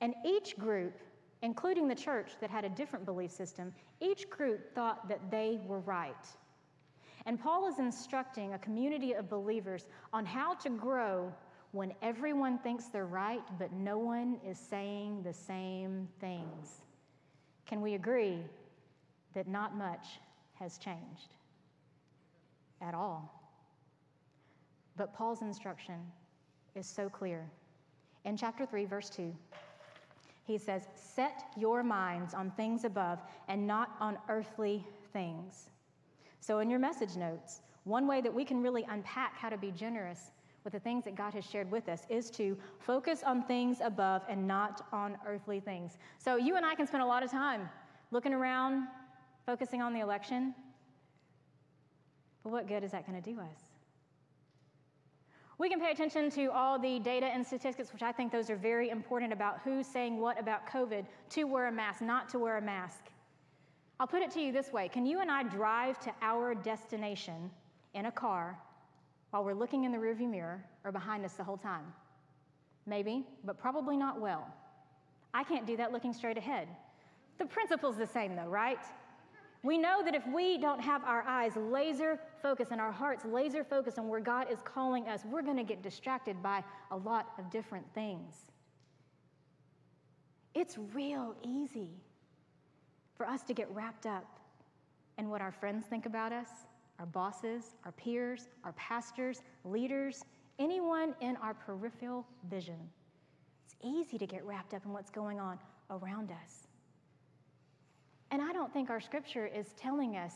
And 0.02 0.14
each 0.26 0.58
group 0.58 0.98
including 1.42 1.88
the 1.88 1.96
church 1.96 2.32
that 2.40 2.50
had 2.50 2.66
a 2.66 2.70
different 2.70 3.06
belief 3.06 3.32
system, 3.32 3.74
each 4.00 4.30
group 4.30 4.74
thought 4.74 5.08
that 5.08 5.20
they 5.32 5.60
were 5.66 5.80
right. 5.80 6.28
And 7.26 7.40
Paul 7.40 7.68
is 7.68 7.80
instructing 7.80 8.54
a 8.54 8.60
community 8.60 9.14
of 9.14 9.30
believers 9.30 9.86
on 10.14 10.26
how 10.26 10.56
to 10.56 10.70
grow 10.70 11.34
when 11.72 11.94
everyone 12.02 12.58
thinks 12.60 12.86
they're 12.86 13.06
right, 13.06 13.44
but 13.58 13.72
no 13.72 13.98
one 13.98 14.40
is 14.46 14.58
saying 14.58 15.24
the 15.24 15.34
same 15.34 16.08
things. 16.20 16.84
Can 17.66 17.82
we 17.82 17.94
agree 17.94 18.40
that 19.34 19.48
not 19.48 19.78
much 19.78 20.20
has 20.56 20.78
changed 20.78 21.36
at 22.82 22.94
all? 22.94 23.42
But 24.98 25.14
Paul's 25.14 25.42
instruction 25.42 26.00
is 26.76 26.86
so 26.86 27.10
clear. 27.10 27.50
In 28.26 28.36
chapter 28.36 28.66
3, 28.66 28.86
verse 28.86 29.10
2, 29.10 29.34
he 30.52 30.58
says, 30.58 30.88
Set 30.96 31.44
your 31.58 31.84
minds 31.84 32.34
on 32.34 32.52
things 32.52 32.84
above 32.84 33.20
and 33.48 33.66
not 33.66 33.96
on 34.00 34.18
earthly 34.30 34.86
things. 35.14 35.70
So, 36.40 36.60
in 36.60 36.70
your 36.70 36.80
message 36.80 37.16
notes, 37.16 37.62
one 37.84 38.08
way 38.08 38.22
that 38.22 38.34
we 38.34 38.46
can 38.46 38.62
really 38.62 38.86
unpack 38.90 39.38
how 39.38 39.50
to 39.50 39.58
be 39.58 39.72
generous 39.72 40.32
with 40.64 40.74
the 40.74 40.80
things 40.80 41.04
that 41.06 41.16
God 41.16 41.34
has 41.34 41.44
shared 41.44 41.72
with 41.72 41.90
us 41.90 42.06
is 42.10 42.30
to 42.32 42.56
focus 42.80 43.24
on 43.26 43.44
things 43.44 43.80
above 43.82 44.22
and 44.30 44.48
not 44.48 44.86
on 44.92 45.18
earthly 45.26 45.60
things. 45.60 45.98
So, 46.20 46.36
you 46.36 46.56
and 46.56 46.66
I 46.66 46.76
can 46.76 46.86
spend 46.86 47.04
a 47.04 47.06
lot 47.06 47.24
of 47.24 47.32
time 47.32 47.70
looking 48.12 48.34
around, 48.34 48.88
focusing 49.46 49.82
on 49.82 49.94
the 49.94 50.02
election. 50.02 50.54
But 52.44 52.52
what 52.52 52.68
good 52.68 52.84
is 52.84 52.92
that 52.92 53.08
going 53.08 53.22
to 53.22 53.32
do 53.32 53.40
us? 53.40 53.71
We 55.62 55.70
can 55.70 55.80
pay 55.80 55.92
attention 55.92 56.32
to 56.32 56.48
all 56.48 56.80
the 56.80 56.98
data 56.98 57.28
and 57.28 57.46
statistics, 57.46 57.94
which 57.94 58.02
I 58.02 58.12
think 58.12 58.32
those 58.32 58.50
are 58.50 58.56
very 58.56 58.90
important 58.90 59.32
about 59.32 59.60
who's 59.64 59.86
saying 59.86 60.20
what 60.20 60.40
about 60.40 60.68
COVID, 60.68 61.06
to 61.30 61.44
wear 61.44 61.68
a 61.68 61.72
mask, 61.72 62.02
not 62.02 62.28
to 62.30 62.40
wear 62.40 62.58
a 62.58 62.62
mask. 62.64 63.02
I'll 64.00 64.08
put 64.08 64.24
it 64.24 64.32
to 64.32 64.42
you 64.42 64.52
this 64.52 64.74
way 64.74 64.90
Can 64.90 65.06
you 65.06 65.22
and 65.22 65.30
I 65.30 65.44
drive 65.44 66.00
to 66.00 66.12
our 66.24 66.56
destination 66.56 67.52
in 67.94 68.08
a 68.08 68.12
car 68.12 68.58
while 69.30 69.44
we're 69.44 69.54
looking 69.54 69.84
in 69.84 69.92
the 69.92 70.00
rearview 70.00 70.28
mirror 70.28 70.66
or 70.84 70.92
behind 70.92 71.24
us 71.26 71.34
the 71.34 71.44
whole 71.44 71.58
time? 71.58 71.94
Maybe, 72.88 73.24
but 73.46 73.60
probably 73.60 73.96
not 73.96 74.20
well. 74.20 74.48
I 75.32 75.44
can't 75.44 75.68
do 75.68 75.78
that 75.78 75.92
looking 75.92 76.12
straight 76.12 76.40
ahead. 76.40 76.70
The 77.38 77.46
principle's 77.46 77.98
the 77.98 78.08
same, 78.08 78.36
though, 78.36 78.48
right? 78.48 78.80
We 79.64 79.78
know 79.78 80.02
that 80.04 80.16
if 80.16 80.26
we 80.28 80.58
don't 80.58 80.82
have 80.82 81.04
our 81.04 81.24
eyes 81.28 81.56
laser 81.56 82.20
focused 82.42 82.72
and 82.72 82.82
our 82.82 82.92
hearts 82.92 83.26
laser 83.26 83.64
focused 83.64 84.00
on 84.00 84.08
where 84.08 84.20
God 84.20 84.48
is 84.52 84.60
calling 84.64 85.08
us, 85.08 85.24
we're 85.24 85.44
going 85.44 85.58
to 85.58 85.64
get 85.64 85.84
distracted 85.84 86.42
by 86.42 86.64
a 86.90 86.98
lot 86.98 87.28
of 87.38 87.50
different 87.52 87.86
things. 87.94 88.52
It's 90.56 90.78
real 90.94 91.36
easy 91.44 91.92
for 93.16 93.28
us 93.28 93.44
to 93.44 93.54
get 93.54 93.70
wrapped 93.70 94.08
up 94.08 94.40
in 95.20 95.30
what 95.30 95.42
our 95.42 95.52
friends 95.52 95.86
think 95.86 96.08
about 96.08 96.34
us, 96.34 96.50
our 96.98 97.06
bosses, 97.06 97.76
our 97.86 97.92
peers, 97.92 98.48
our 98.64 98.74
pastors, 98.74 99.44
leaders, 99.64 100.24
anyone 100.58 101.14
in 101.22 101.36
our 101.38 101.54
peripheral 101.54 102.26
vision. 102.50 102.80
It's 103.66 103.76
easy 103.84 104.18
to 104.18 104.26
get 104.26 104.44
wrapped 104.44 104.74
up 104.74 104.86
in 104.86 104.92
what's 104.92 105.12
going 105.12 105.40
on 105.40 105.60
around 105.92 106.32
us. 106.32 106.68
And 108.32 108.42
I 108.42 108.54
don't 108.54 108.74
think 108.74 108.90
our 108.90 109.02
scripture 109.02 109.46
is 109.46 109.74
telling 109.74 110.16
us 110.16 110.34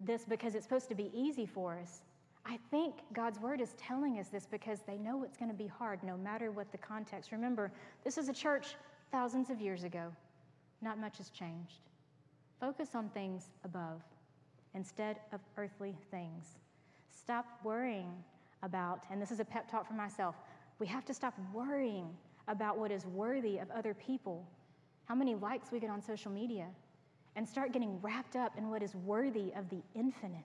this 0.00 0.24
because 0.24 0.54
it's 0.54 0.64
supposed 0.64 0.88
to 0.88 0.94
be 0.94 1.10
easy 1.14 1.46
for 1.46 1.78
us. 1.80 2.02
I 2.44 2.58
think 2.70 2.96
God's 3.12 3.38
word 3.38 3.60
is 3.60 3.74
telling 3.78 4.18
us 4.18 4.28
this 4.28 4.46
because 4.46 4.80
they 4.86 4.98
know 4.98 5.22
it's 5.22 5.36
going 5.36 5.50
to 5.50 5.56
be 5.56 5.66
hard 5.66 6.02
no 6.02 6.16
matter 6.16 6.50
what 6.50 6.70
the 6.72 6.78
context. 6.78 7.32
Remember, 7.32 7.72
this 8.02 8.18
is 8.18 8.28
a 8.28 8.34
church 8.34 8.74
thousands 9.10 9.48
of 9.48 9.60
years 9.60 9.84
ago. 9.84 10.12
Not 10.82 10.98
much 10.98 11.18
has 11.18 11.30
changed. 11.30 11.80
Focus 12.60 12.90
on 12.94 13.08
things 13.10 13.48
above 13.64 14.02
instead 14.74 15.20
of 15.32 15.40
earthly 15.56 15.96
things. 16.10 16.58
Stop 17.08 17.46
worrying 17.62 18.12
about, 18.62 19.04
and 19.10 19.22
this 19.22 19.30
is 19.30 19.40
a 19.40 19.44
pep 19.44 19.70
talk 19.70 19.86
for 19.86 19.94
myself, 19.94 20.34
we 20.78 20.86
have 20.86 21.04
to 21.04 21.14
stop 21.14 21.34
worrying 21.52 22.08
about 22.48 22.76
what 22.76 22.90
is 22.90 23.06
worthy 23.06 23.58
of 23.58 23.70
other 23.70 23.94
people 23.94 24.46
how 25.06 25.14
many 25.14 25.34
likes 25.34 25.70
we 25.70 25.80
get 25.80 25.90
on 25.90 26.00
social 26.00 26.30
media, 26.30 26.66
and 27.36 27.48
start 27.48 27.72
getting 27.72 28.00
wrapped 28.00 28.36
up 28.36 28.56
in 28.56 28.70
what 28.70 28.82
is 28.82 28.94
worthy 28.94 29.52
of 29.56 29.68
the 29.68 29.82
infinite. 29.94 30.42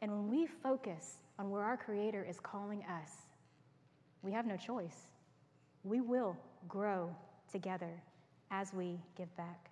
And 0.00 0.10
when 0.10 0.28
we 0.28 0.46
focus 0.46 1.18
on 1.38 1.50
where 1.50 1.62
our 1.62 1.76
Creator 1.76 2.26
is 2.28 2.40
calling 2.40 2.82
us, 2.84 3.10
we 4.22 4.32
have 4.32 4.46
no 4.46 4.56
choice. 4.56 5.06
We 5.84 6.00
will 6.00 6.36
grow 6.68 7.14
together 7.50 8.02
as 8.50 8.72
we 8.72 8.98
give 9.16 9.34
back. 9.36 9.70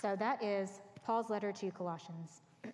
So 0.00 0.16
that 0.16 0.42
is 0.42 0.80
Paul's 1.04 1.30
letter 1.30 1.52
to 1.52 1.70
Colossians. 1.70 2.42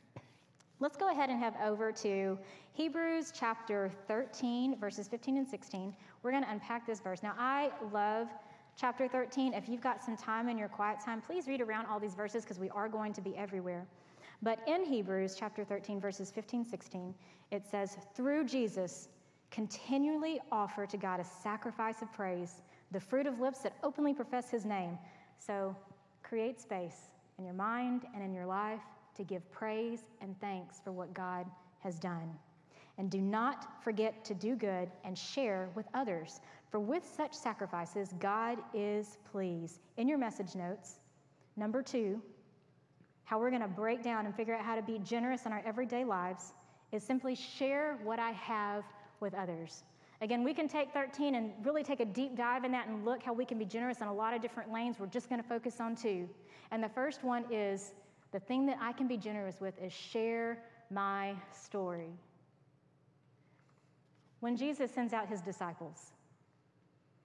Let's 0.80 0.96
go 0.96 1.10
ahead 1.10 1.30
and 1.30 1.38
head 1.38 1.54
over 1.64 1.92
to 1.92 2.38
Hebrews 2.72 3.32
chapter 3.34 3.90
13, 4.08 4.78
verses 4.78 5.08
15 5.08 5.38
and 5.38 5.48
16. 5.48 5.94
We're 6.22 6.30
going 6.30 6.42
to 6.42 6.50
unpack 6.50 6.86
this 6.86 7.00
verse. 7.00 7.22
Now, 7.22 7.34
I 7.38 7.70
love 7.92 8.28
chapter 8.76 9.08
13. 9.08 9.54
If 9.54 9.68
you've 9.68 9.80
got 9.80 10.02
some 10.02 10.16
time 10.16 10.48
in 10.48 10.58
your 10.58 10.68
quiet 10.68 10.98
time, 11.04 11.20
please 11.20 11.46
read 11.46 11.60
around 11.60 11.86
all 11.86 12.00
these 12.00 12.14
verses 12.14 12.44
because 12.44 12.58
we 12.58 12.70
are 12.70 12.88
going 12.88 13.12
to 13.12 13.20
be 13.20 13.36
everywhere. 13.36 13.86
But 14.42 14.58
in 14.66 14.84
Hebrews 14.84 15.36
chapter 15.38 15.64
13, 15.64 16.00
verses 16.00 16.30
15, 16.30 16.64
16, 16.64 17.14
it 17.50 17.64
says, 17.64 17.96
Through 18.14 18.44
Jesus, 18.46 19.08
continually 19.50 20.40
offer 20.50 20.86
to 20.86 20.96
God 20.96 21.20
a 21.20 21.24
sacrifice 21.24 22.02
of 22.02 22.12
praise, 22.12 22.62
the 22.90 23.00
fruit 23.00 23.26
of 23.26 23.40
lips 23.40 23.60
that 23.60 23.76
openly 23.82 24.14
profess 24.14 24.50
his 24.50 24.64
name. 24.64 24.98
So 25.38 25.76
create 26.22 26.60
space 26.60 27.10
in 27.38 27.44
your 27.44 27.54
mind 27.54 28.02
and 28.14 28.22
in 28.24 28.32
your 28.32 28.46
life 28.46 28.80
to 29.16 29.22
give 29.22 29.48
praise 29.52 30.00
and 30.20 30.38
thanks 30.40 30.80
for 30.82 30.90
what 30.92 31.12
God 31.14 31.46
has 31.80 31.98
done. 31.98 32.30
And 32.98 33.10
do 33.10 33.20
not 33.20 33.82
forget 33.82 34.24
to 34.26 34.34
do 34.34 34.54
good 34.54 34.90
and 35.04 35.16
share 35.16 35.70
with 35.74 35.86
others, 35.94 36.40
for 36.72 36.80
with 36.80 37.04
such 37.16 37.34
sacrifices, 37.34 38.14
God 38.18 38.58
is 38.72 39.18
pleased. 39.30 39.78
In 39.98 40.08
your 40.08 40.16
message 40.16 40.54
notes, 40.54 41.00
number 41.54 41.82
two, 41.82 42.20
how 43.24 43.38
we're 43.38 43.50
going 43.50 43.62
to 43.62 43.68
break 43.68 44.02
down 44.02 44.24
and 44.24 44.34
figure 44.34 44.54
out 44.54 44.64
how 44.64 44.74
to 44.74 44.82
be 44.82 44.98
generous 44.98 45.44
in 45.44 45.52
our 45.52 45.62
everyday 45.66 46.02
lives 46.02 46.54
is 46.90 47.04
simply 47.04 47.34
share 47.34 47.98
what 48.02 48.18
I 48.18 48.30
have 48.30 48.84
with 49.20 49.34
others. 49.34 49.84
Again, 50.22 50.42
we 50.44 50.54
can 50.54 50.66
take 50.66 50.94
13 50.94 51.34
and 51.34 51.52
really 51.62 51.82
take 51.82 52.00
a 52.00 52.06
deep 52.06 52.36
dive 52.36 52.64
in 52.64 52.72
that 52.72 52.88
and 52.88 53.04
look 53.04 53.22
how 53.22 53.34
we 53.34 53.44
can 53.44 53.58
be 53.58 53.66
generous 53.66 54.00
in 54.00 54.06
a 54.06 54.14
lot 54.14 54.32
of 54.32 54.40
different 54.40 54.72
lanes. 54.72 54.96
We're 54.98 55.06
just 55.06 55.28
going 55.28 55.42
to 55.42 55.48
focus 55.48 55.78
on 55.78 55.94
two. 55.94 56.26
And 56.70 56.82
the 56.82 56.88
first 56.88 57.22
one 57.22 57.44
is 57.52 57.92
the 58.32 58.40
thing 58.40 58.64
that 58.66 58.78
I 58.80 58.92
can 58.92 59.08
be 59.08 59.18
generous 59.18 59.60
with 59.60 59.74
is 59.82 59.92
share 59.92 60.62
my 60.90 61.34
story. 61.52 62.12
When 64.40 64.56
Jesus 64.56 64.90
sends 64.90 65.12
out 65.12 65.28
his 65.28 65.42
disciples, 65.42 66.12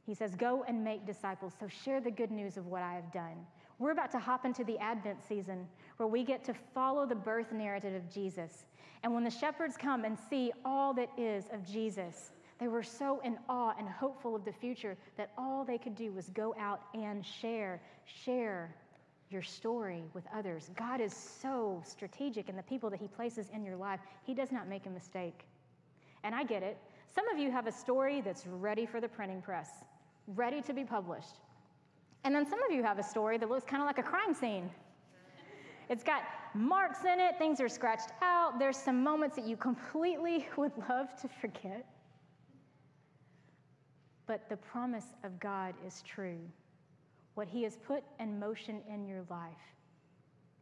he 0.08 0.16
says, 0.16 0.34
Go 0.36 0.64
and 0.68 0.84
make 0.84 1.06
disciples. 1.06 1.54
So 1.60 1.68
share 1.68 2.00
the 2.02 2.10
good 2.10 2.32
news 2.32 2.58
of 2.58 2.66
what 2.66 2.82
I 2.82 2.94
have 2.94 3.12
done. 3.12 3.46
We're 3.78 3.92
about 3.92 4.10
to 4.12 4.20
hop 4.20 4.46
into 4.46 4.64
the 4.64 4.80
Advent 4.80 5.22
season 5.28 5.68
where 5.98 6.08
we 6.08 6.24
get 6.24 6.44
to 6.46 6.56
follow 6.74 7.06
the 7.06 7.16
birth 7.16 7.52
narrative 7.52 7.94
of 7.94 8.10
Jesus. 8.12 8.66
And 9.04 9.14
when 9.14 9.24
the 9.24 9.30
shepherds 9.30 9.76
come 9.78 10.06
and 10.06 10.18
see 10.30 10.52
all 10.66 10.94
that 10.96 11.10
is 11.18 11.46
of 11.54 11.64
Jesus, 11.70 12.32
they 12.60 12.68
were 12.68 12.82
so 12.82 13.20
in 13.24 13.38
awe 13.48 13.74
and 13.78 13.88
hopeful 13.88 14.36
of 14.36 14.46
the 14.46 14.52
future 14.54 14.98
that 15.18 15.32
all 15.38 15.64
they 15.64 15.78
could 15.78 15.96
do 15.96 16.12
was 16.12 16.30
go 16.30 16.56
out 16.58 16.82
and 16.96 17.24
share, 17.24 17.82
share 18.06 18.74
your 19.30 19.44
story 19.44 20.04
with 20.14 20.24
others. 20.34 20.72
God 20.76 21.02
is 21.02 21.14
so 21.14 21.84
strategic 21.86 22.50
in 22.50 22.56
the 22.56 22.64
people 22.64 22.90
that 22.90 23.00
He 23.00 23.08
places 23.08 23.50
in 23.54 23.64
your 23.64 23.76
life. 23.76 24.00
He 24.24 24.34
does 24.34 24.52
not 24.52 24.68
make 24.68 24.86
a 24.86 24.90
mistake. 24.90 25.46
And 26.24 26.34
I 26.34 26.44
get 26.44 26.64
it. 26.64 26.78
Some 27.14 27.28
of 27.30 27.38
you 27.38 27.52
have 27.52 27.68
a 27.68 27.72
story 27.72 28.22
that's 28.22 28.48
ready 28.48 28.86
for 28.86 29.00
the 29.00 29.08
printing 29.08 29.42
press, 29.42 29.70
ready 30.36 30.62
to 30.62 30.74
be 30.74 30.84
published. 30.84 31.40
And 32.24 32.36
then 32.36 32.46
some 32.46 32.62
of 32.64 32.72
you 32.72 32.84
have 32.84 33.00
a 33.00 33.04
story 33.04 33.38
that 33.38 33.50
looks 33.50 33.64
kind 33.64 33.82
of 33.82 33.88
like 33.88 34.00
a 34.00 34.04
crime 34.04 34.34
scene. 34.34 34.70
It's 35.90 36.04
got 36.04 36.24
marks 36.54 37.06
in 37.06 37.20
it, 37.20 37.38
things 37.38 37.62
are 37.62 37.70
scratched 37.70 38.10
out, 38.22 38.60
there's 38.60 38.76
some 38.76 39.02
moments 39.02 39.36
that 39.38 39.46
you 39.46 39.56
completely 39.56 40.48
would 40.58 40.74
love 40.90 41.08
to 41.22 41.30
forget. 41.40 41.86
But 44.26 44.50
the 44.50 44.58
promise 44.58 45.16
of 45.24 45.40
God 45.40 45.74
is 45.86 46.04
true. 46.06 46.40
What 47.36 47.48
He 47.48 47.64
has 47.64 47.78
put 47.78 48.04
in 48.20 48.38
motion 48.38 48.82
in 48.94 49.06
your 49.06 49.24
life, 49.30 49.54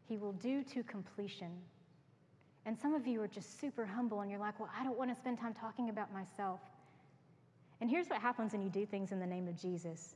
He 0.08 0.18
will 0.18 0.34
do 0.34 0.62
to 0.64 0.84
completion. 0.84 1.52
And 2.68 2.78
some 2.78 2.94
of 2.94 3.08
you 3.08 3.22
are 3.22 3.28
just 3.28 3.60
super 3.60 3.86
humble 3.86 4.22
and 4.22 4.30
you're 4.30 4.40
like, 4.40 4.60
well, 4.60 4.70
I 4.80 4.84
don't 4.84 4.98
want 4.98 5.10
to 5.12 5.16
spend 5.16 5.40
time 5.40 5.54
talking 5.54 5.90
about 5.90 6.12
myself. 6.14 6.60
And 7.82 7.90
here's 7.90 8.08
what 8.08 8.22
happens 8.22 8.54
when 8.54 8.62
you 8.62 8.70
do 8.70 8.86
things 8.86 9.12
in 9.12 9.20
the 9.20 9.26
name 9.26 9.48
of 9.48 9.60
Jesus. 9.60 10.16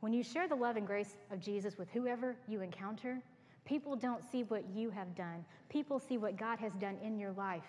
When 0.00 0.12
you 0.12 0.22
share 0.22 0.48
the 0.48 0.54
love 0.54 0.76
and 0.76 0.86
grace 0.86 1.16
of 1.30 1.40
Jesus 1.40 1.78
with 1.78 1.88
whoever 1.90 2.36
you 2.46 2.60
encounter, 2.60 3.20
people 3.64 3.96
don't 3.96 4.22
see 4.30 4.42
what 4.44 4.64
you 4.74 4.90
have 4.90 5.14
done. 5.14 5.44
People 5.68 5.98
see 5.98 6.18
what 6.18 6.36
God 6.36 6.58
has 6.58 6.72
done 6.74 6.98
in 7.02 7.18
your 7.18 7.32
life. 7.32 7.64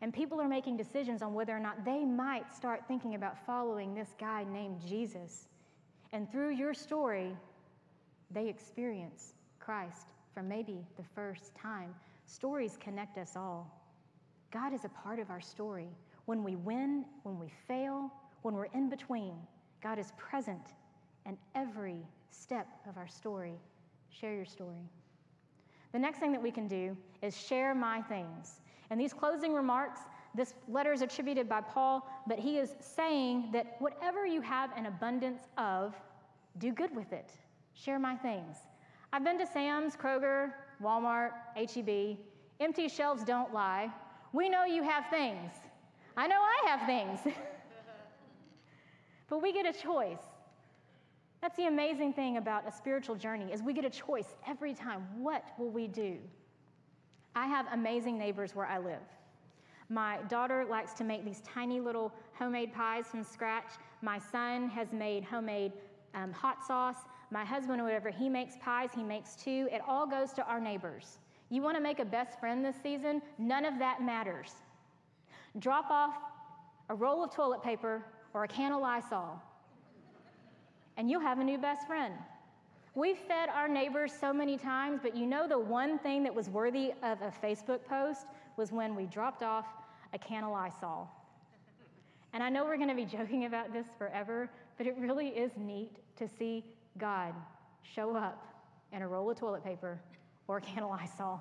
And 0.00 0.14
people 0.14 0.40
are 0.40 0.48
making 0.48 0.76
decisions 0.76 1.22
on 1.22 1.34
whether 1.34 1.56
or 1.56 1.60
not 1.60 1.84
they 1.84 2.04
might 2.04 2.54
start 2.54 2.84
thinking 2.86 3.14
about 3.16 3.44
following 3.44 3.94
this 3.94 4.14
guy 4.18 4.44
named 4.44 4.80
Jesus. 4.86 5.48
And 6.12 6.30
through 6.30 6.54
your 6.54 6.72
story, 6.72 7.36
they 8.30 8.48
experience 8.48 9.34
Christ 9.58 10.06
for 10.32 10.42
maybe 10.42 10.86
the 10.96 11.02
first 11.14 11.54
time. 11.56 11.94
Stories 12.26 12.78
connect 12.80 13.18
us 13.18 13.34
all. 13.34 13.70
God 14.52 14.72
is 14.72 14.84
a 14.84 14.88
part 14.88 15.18
of 15.18 15.30
our 15.30 15.40
story. 15.40 15.88
When 16.26 16.44
we 16.44 16.56
win, 16.56 17.04
when 17.24 17.38
we 17.38 17.50
fail, 17.66 18.10
when 18.42 18.54
we're 18.54 18.66
in 18.66 18.88
between, 18.88 19.34
God 19.82 19.98
is 19.98 20.12
present 20.16 20.74
in 21.26 21.36
every 21.54 22.06
step 22.30 22.66
of 22.88 22.96
our 22.96 23.08
story. 23.08 23.54
Share 24.10 24.34
your 24.34 24.44
story. 24.44 24.88
The 25.92 25.98
next 25.98 26.18
thing 26.18 26.32
that 26.32 26.42
we 26.42 26.50
can 26.50 26.68
do 26.68 26.96
is 27.22 27.36
share 27.36 27.74
my 27.74 28.02
things. 28.02 28.60
And 28.90 29.00
these 29.00 29.12
closing 29.12 29.54
remarks, 29.54 30.00
this 30.34 30.54
letter 30.68 30.92
is 30.92 31.02
attributed 31.02 31.48
by 31.48 31.60
Paul, 31.60 32.06
but 32.26 32.38
he 32.38 32.58
is 32.58 32.74
saying 32.80 33.50
that 33.52 33.76
whatever 33.78 34.26
you 34.26 34.40
have 34.40 34.70
an 34.76 34.86
abundance 34.86 35.42
of, 35.56 35.94
do 36.58 36.72
good 36.72 36.94
with 36.94 37.12
it. 37.12 37.32
Share 37.74 37.98
my 37.98 38.16
things. 38.16 38.56
I've 39.12 39.24
been 39.24 39.38
to 39.38 39.46
Sam's, 39.46 39.96
Kroger, 39.96 40.52
Walmart, 40.82 41.30
HEB. 41.56 42.18
Empty 42.60 42.88
shelves 42.88 43.24
don't 43.24 43.52
lie. 43.54 43.90
We 44.32 44.48
know 44.48 44.64
you 44.64 44.82
have 44.82 45.04
things. 45.10 45.52
I 46.16 46.26
know 46.26 46.40
I 46.40 46.68
have 46.68 46.86
things. 46.86 47.34
but 49.28 49.42
we 49.42 49.52
get 49.52 49.66
a 49.66 49.72
choice. 49.72 50.22
That's 51.40 51.56
the 51.56 51.66
amazing 51.66 52.12
thing 52.14 52.36
about 52.36 52.66
a 52.66 52.72
spiritual 52.72 53.14
journey 53.14 53.52
is 53.52 53.62
we 53.62 53.72
get 53.72 53.84
a 53.84 53.90
choice 53.90 54.34
every 54.46 54.74
time. 54.74 55.06
What 55.18 55.44
will 55.58 55.70
we 55.70 55.86
do? 55.86 56.18
I 57.36 57.46
have 57.46 57.66
amazing 57.72 58.18
neighbors 58.18 58.54
where 58.54 58.66
I 58.66 58.78
live. 58.78 59.02
My 59.88 60.18
daughter 60.28 60.66
likes 60.68 60.92
to 60.94 61.04
make 61.04 61.24
these 61.24 61.40
tiny 61.42 61.80
little 61.80 62.12
homemade 62.34 62.74
pies 62.74 63.06
from 63.06 63.22
scratch. 63.22 63.70
My 64.02 64.18
son 64.18 64.68
has 64.68 64.92
made 64.92 65.24
homemade 65.24 65.72
um, 66.14 66.32
hot 66.32 66.66
sauce. 66.66 66.96
My 67.30 67.44
husband, 67.44 67.82
whatever 67.82 68.10
he 68.10 68.28
makes 68.28 68.54
pies, 68.60 68.90
he 68.94 69.02
makes 69.02 69.36
too. 69.36 69.68
It 69.70 69.80
all 69.86 70.06
goes 70.06 70.32
to 70.32 70.44
our 70.44 70.60
neighbors. 70.60 71.20
You 71.50 71.62
want 71.62 71.76
to 71.76 71.82
make 71.82 72.00
a 72.00 72.04
best 72.04 72.38
friend 72.40 72.64
this 72.64 72.76
season? 72.82 73.22
None 73.38 73.64
of 73.64 73.78
that 73.78 74.02
matters. 74.02 74.52
Drop 75.58 75.90
off 75.90 76.16
a 76.90 76.94
roll 76.94 77.24
of 77.24 77.34
toilet 77.34 77.62
paper 77.62 78.02
or 78.34 78.44
a 78.44 78.48
can 78.48 78.72
of 78.72 78.80
Lysol, 78.80 79.40
and 80.96 81.10
you'll 81.10 81.20
have 81.20 81.38
a 81.38 81.44
new 81.44 81.58
best 81.58 81.86
friend. 81.86 82.14
We've 82.94 83.18
fed 83.18 83.48
our 83.48 83.68
neighbors 83.68 84.12
so 84.12 84.32
many 84.32 84.56
times, 84.56 84.98
but 85.02 85.16
you 85.16 85.26
know 85.26 85.46
the 85.46 85.58
one 85.58 85.98
thing 86.00 86.24
that 86.24 86.34
was 86.34 86.48
worthy 86.48 86.92
of 87.02 87.22
a 87.22 87.32
Facebook 87.42 87.84
post 87.84 88.26
was 88.56 88.72
when 88.72 88.96
we 88.96 89.06
dropped 89.06 89.42
off 89.42 89.66
a 90.12 90.18
can 90.18 90.42
of 90.42 90.50
Lysol. 90.50 91.08
And 92.32 92.42
I 92.42 92.48
know 92.48 92.64
we're 92.64 92.76
going 92.76 92.88
to 92.88 92.94
be 92.94 93.04
joking 93.16 93.44
about 93.44 93.72
this 93.72 93.86
forever, 93.96 94.50
but 94.76 94.86
it 94.86 94.96
really 94.98 95.28
is 95.28 95.52
neat 95.56 95.92
to 96.16 96.28
see 96.28 96.64
God 96.98 97.34
show 97.82 98.16
up 98.16 98.44
in 98.92 99.02
a 99.02 99.08
roll 99.08 99.30
of 99.30 99.38
toilet 99.38 99.64
paper 99.64 100.00
or 100.48 100.56
a 100.56 100.60
can 100.60 100.82
of 100.82 100.90
Lysol. 100.90 101.40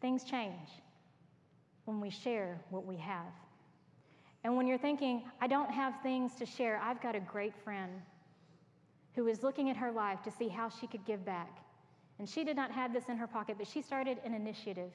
Things 0.00 0.24
change 0.24 0.68
when 1.86 2.00
we 2.00 2.10
share 2.10 2.60
what 2.70 2.84
we 2.84 2.96
have. 2.96 3.32
And 4.46 4.56
when 4.56 4.68
you're 4.68 4.78
thinking, 4.78 5.24
I 5.40 5.48
don't 5.48 5.72
have 5.72 6.00
things 6.04 6.36
to 6.36 6.46
share, 6.46 6.80
I've 6.80 7.02
got 7.02 7.16
a 7.16 7.20
great 7.20 7.52
friend 7.64 7.90
who 9.16 9.24
was 9.24 9.42
looking 9.42 9.70
at 9.70 9.76
her 9.76 9.90
life 9.90 10.22
to 10.22 10.30
see 10.30 10.46
how 10.46 10.68
she 10.68 10.86
could 10.86 11.04
give 11.04 11.24
back. 11.24 11.58
And 12.20 12.28
she 12.28 12.44
did 12.44 12.54
not 12.54 12.70
have 12.70 12.92
this 12.92 13.06
in 13.08 13.16
her 13.16 13.26
pocket, 13.26 13.56
but 13.58 13.66
she 13.66 13.82
started 13.82 14.18
an 14.24 14.34
initiative 14.34 14.92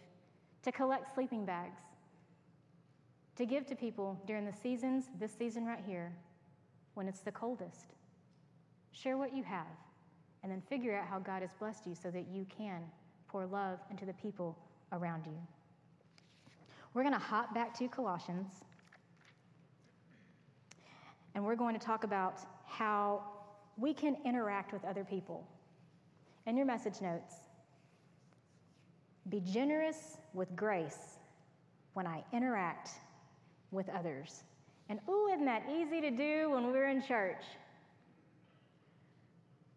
to 0.64 0.72
collect 0.72 1.14
sleeping 1.14 1.44
bags 1.44 1.82
to 3.36 3.46
give 3.46 3.66
to 3.66 3.76
people 3.76 4.18
during 4.26 4.46
the 4.46 4.54
seasons, 4.54 5.10
this 5.20 5.34
season 5.38 5.66
right 5.66 5.84
here, 5.86 6.14
when 6.94 7.10
it's 7.10 7.20
the 7.20 7.32
coldest. 7.34 7.88
Share 8.94 9.18
what 9.18 9.36
you 9.36 9.44
have, 9.44 9.68
and 10.44 10.52
then 10.52 10.62
figure 10.62 10.98
out 10.98 11.08
how 11.08 11.20
God 11.20 11.42
has 11.42 11.52
blessed 11.60 11.86
you 11.86 11.94
so 11.94 12.10
that 12.10 12.26
you 12.32 12.46
can 12.58 12.84
pour 13.28 13.46
love 13.46 13.80
into 13.90 14.06
the 14.06 14.14
people 14.14 14.58
around 14.94 15.26
you. 15.26 15.38
We're 16.94 17.04
going 17.04 17.14
to 17.14 17.20
hop 17.20 17.54
back 17.54 17.78
to 17.80 17.90
Colossians, 17.90 18.48
and 21.36 21.44
we're 21.44 21.56
going 21.56 21.78
to 21.78 21.86
talk 21.86 22.04
about 22.04 22.40
how 22.66 23.24
we 23.78 23.94
can 23.94 24.18
interact 24.26 24.74
with 24.74 24.84
other 24.86 25.04
people. 25.04 25.48
In 26.46 26.58
your 26.58 26.66
message 26.66 27.02
notes, 27.02 27.36
be 29.30 29.40
generous 29.40 30.18
with 30.34 30.56
grace 30.56 31.18
when 31.94 32.08
I 32.08 32.24
interact 32.34 32.90
with 33.72 33.88
others. 33.90 34.44
And 34.90 35.00
ooh, 35.08 35.28
isn't 35.28 35.46
that 35.46 35.64
easy 35.72 36.02
to 36.02 36.12
do 36.12 36.52
when 36.52 36.72
we're 36.72 36.90
in 36.90 37.02
church? 37.02 37.44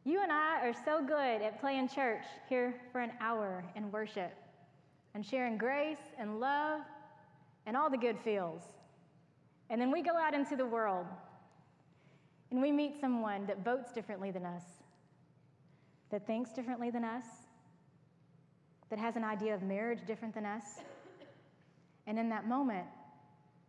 You 0.04 0.22
and 0.22 0.32
I 0.32 0.66
are 0.66 0.74
so 0.84 1.02
good 1.02 1.40
at 1.42 1.60
playing 1.60 1.88
church 1.88 2.24
here 2.48 2.74
for 2.92 3.00
an 3.00 3.12
hour 3.20 3.64
in 3.74 3.90
worship 3.90 4.32
and 5.14 5.24
sharing 5.24 5.56
grace 5.56 6.12
and 6.18 6.40
love 6.40 6.80
and 7.66 7.76
all 7.76 7.88
the 7.88 7.96
good 7.96 8.18
feels. 8.22 8.62
And 9.70 9.80
then 9.80 9.90
we 9.90 10.02
go 10.02 10.16
out 10.16 10.34
into 10.34 10.56
the 10.56 10.66
world 10.66 11.06
and 12.50 12.60
we 12.60 12.70
meet 12.70 13.00
someone 13.00 13.46
that 13.46 13.64
votes 13.64 13.92
differently 13.92 14.30
than 14.30 14.44
us, 14.44 14.62
that 16.10 16.26
thinks 16.26 16.52
differently 16.52 16.90
than 16.90 17.04
us, 17.04 17.24
that 18.90 18.98
has 18.98 19.16
an 19.16 19.24
idea 19.24 19.54
of 19.54 19.62
marriage 19.62 20.00
different 20.06 20.34
than 20.34 20.46
us. 20.46 20.64
And 22.06 22.18
in 22.18 22.28
that 22.28 22.46
moment, 22.46 22.86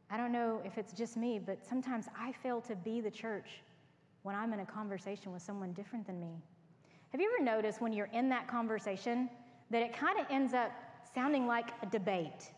I 0.09 0.17
don't 0.17 0.31
know 0.31 0.61
if 0.63 0.77
it's 0.77 0.93
just 0.93 1.17
me, 1.17 1.39
but 1.43 1.65
sometimes 1.65 2.07
I 2.19 2.31
fail 2.31 2.61
to 2.61 2.75
be 2.75 3.01
the 3.01 3.09
church 3.09 3.61
when 4.23 4.35
I'm 4.35 4.53
in 4.53 4.59
a 4.59 4.65
conversation 4.65 5.31
with 5.31 5.41
someone 5.41 5.71
different 5.73 6.05
than 6.05 6.19
me. 6.19 6.33
Have 7.11 7.21
you 7.21 7.31
ever 7.33 7.43
noticed 7.43 7.81
when 7.81 7.93
you're 7.93 8.09
in 8.13 8.29
that 8.29 8.47
conversation 8.47 9.29
that 9.71 9.81
it 9.81 9.97
kind 9.97 10.19
of 10.19 10.25
ends 10.29 10.53
up 10.53 10.71
sounding 11.13 11.47
like 11.47 11.69
a 11.81 11.85
debate? 11.85 12.51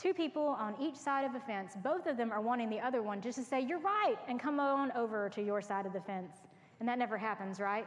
Two 0.00 0.14
people 0.14 0.56
on 0.58 0.74
each 0.80 0.96
side 0.96 1.26
of 1.26 1.34
a 1.34 1.40
fence, 1.40 1.74
both 1.82 2.06
of 2.06 2.16
them 2.16 2.32
are 2.32 2.40
wanting 2.40 2.70
the 2.70 2.80
other 2.80 3.02
one 3.02 3.20
just 3.20 3.36
to 3.36 3.44
say, 3.44 3.60
You're 3.60 3.80
right, 3.80 4.16
and 4.28 4.40
come 4.40 4.58
on 4.58 4.90
over 4.92 5.28
to 5.28 5.42
your 5.42 5.60
side 5.60 5.84
of 5.84 5.92
the 5.92 6.00
fence. 6.00 6.32
And 6.78 6.88
that 6.88 6.98
never 6.98 7.18
happens, 7.18 7.60
right? 7.60 7.86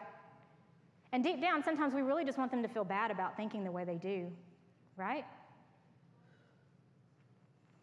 And 1.12 1.24
deep 1.24 1.42
down, 1.42 1.64
sometimes 1.64 1.96
we 1.96 2.02
really 2.02 2.24
just 2.24 2.38
want 2.38 2.52
them 2.52 2.62
to 2.62 2.68
feel 2.68 2.84
bad 2.84 3.10
about 3.10 3.36
thinking 3.36 3.64
the 3.64 3.72
way 3.72 3.84
they 3.84 3.96
do, 3.96 4.32
right? 4.96 5.26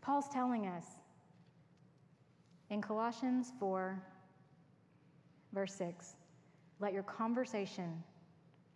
Paul's 0.00 0.28
telling 0.28 0.66
us 0.66 0.84
in 2.70 2.80
Colossians 2.80 3.52
4, 3.58 4.00
verse 5.52 5.74
6 5.74 6.14
let 6.78 6.92
your 6.92 7.02
conversation 7.02 8.02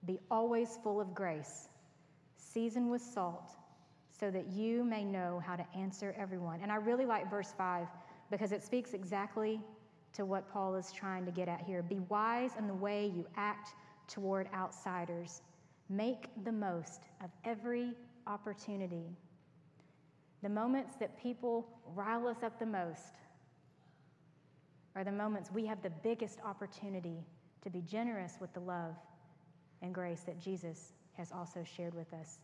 be 0.05 0.19
always 0.31 0.79
full 0.83 1.01
of 1.01 1.15
grace, 1.15 1.69
seasoned 2.37 2.91
with 2.91 3.01
salt, 3.01 3.51
so 4.25 4.31
that 4.31 4.51
you 4.51 4.83
may 4.85 5.05
know 5.05 5.39
how 5.45 5.55
to 5.55 5.67
answer 5.77 6.15
everyone. 6.19 6.61
And 6.63 6.73
I 6.73 6.77
really 6.77 7.05
like 7.05 7.29
verse 7.29 7.53
5 7.59 7.87
because 8.31 8.53
it 8.53 8.63
speaks 8.63 8.95
exactly 8.95 9.61
to 10.15 10.25
what 10.25 10.51
Paul 10.51 10.77
is 10.77 10.91
trying 10.91 11.27
to 11.27 11.31
get 11.31 11.47
at 11.47 11.61
here. 11.61 11.83
Be 11.83 11.99
wise 12.09 12.53
in 12.59 12.67
the 12.67 12.73
way 12.73 13.13
you 13.15 13.27
act 13.37 13.75
toward 14.09 14.49
outsiders, 14.55 15.43
make 15.91 16.31
the 16.45 16.53
most 16.53 17.03
of 17.23 17.29
every 17.45 17.93
opportunity 18.27 19.05
the 20.43 20.49
moments 20.49 20.95
that 21.01 21.23
people 21.23 21.67
rile 21.95 22.27
us 22.27 22.43
up 22.43 22.59
the 22.59 22.67
most 22.67 23.17
are 24.95 25.05
the 25.05 25.13
moments 25.13 25.51
we 25.53 25.67
have 25.67 25.83
the 25.83 25.93
biggest 26.03 26.39
opportunity 26.47 27.25
to 27.63 27.69
be 27.69 27.83
generous 27.83 28.37
with 28.41 28.53
the 28.55 28.61
love 28.61 28.95
and 29.83 29.95
grace 29.95 30.21
that 30.21 30.39
Jesus 30.39 30.93
has 31.15 31.31
also 31.31 31.63
shared 31.65 31.95
with 31.95 32.13
us. 32.15 32.39